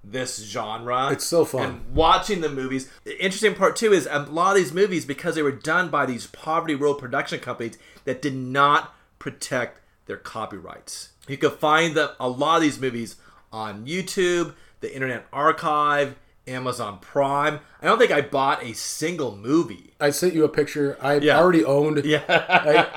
[0.04, 1.10] this genre.
[1.12, 1.62] It's so fun.
[1.62, 2.90] And watching the movies.
[3.04, 6.06] The interesting part too is a lot of these movies, because they were done by
[6.06, 11.10] these Poverty Row production companies that did not protect their copyrights.
[11.28, 13.16] You can find the, a lot of these movies
[13.52, 16.16] on YouTube, the Internet Archive,
[16.48, 17.60] Amazon Prime.
[17.80, 19.92] I don't think I bought a single movie.
[20.00, 20.98] I sent you a picture.
[21.00, 21.38] I Yeah.
[21.38, 22.24] already owned Yeah.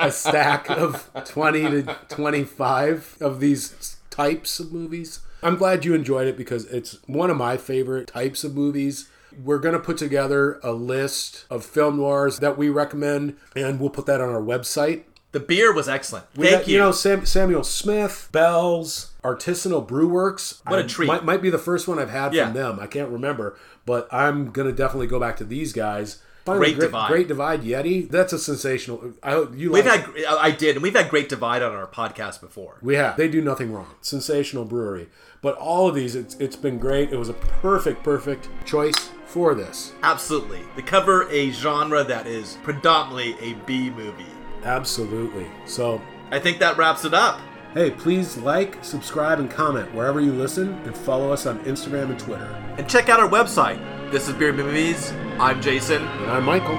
[0.02, 5.20] a, a stack of 20 to 25 of these types of movies.
[5.46, 9.08] I'm glad you enjoyed it because it's one of my favorite types of movies.
[9.44, 13.90] We're going to put together a list of film noirs that we recommend, and we'll
[13.90, 15.04] put that on our website.
[15.34, 16.26] The beer was excellent.
[16.38, 16.78] We Thank got, you.
[16.80, 20.62] know, Sam, Samuel Smith, Bell's, Artisanal Brew Works.
[20.66, 21.08] What a I- treat.
[21.08, 22.46] Might, might be the first one I've had Yeah.
[22.46, 22.80] from them.
[22.80, 26.20] I can't remember, but I'm going to definitely go back to these guys.
[26.46, 27.08] Finally, Great Divide.
[27.08, 28.08] Great Divide Yeti.
[28.10, 29.14] That's a sensational.
[29.24, 31.88] I hope you We've like had, I did, and we've had Great Divide on our
[31.88, 32.78] podcast before.
[32.84, 33.18] We have.
[33.18, 33.96] They do nothing wrong.
[34.02, 35.10] Sensational brewery.
[35.42, 37.12] But all of these, it's, it's been great.
[37.12, 39.94] It was a perfect, perfect choice for this.
[40.04, 40.62] Absolutely.
[40.76, 44.26] They cover a genre that is predominantly a B movie.
[44.64, 45.48] Absolutely.
[45.66, 47.40] So, I think that wraps it up.
[47.74, 52.20] hey, please like, subscribe, and comment wherever you listen, and follow us on Instagram and
[52.20, 52.46] Twitter.
[52.78, 53.80] And check out our website.
[54.16, 55.12] This is Beer Movies.
[55.42, 56.02] I'm Jason.
[56.02, 56.78] And I'm Michael.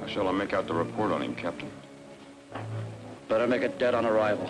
[0.00, 1.70] How shall I make out the report on him, Captain?
[3.28, 4.48] Better make it dead on arrival.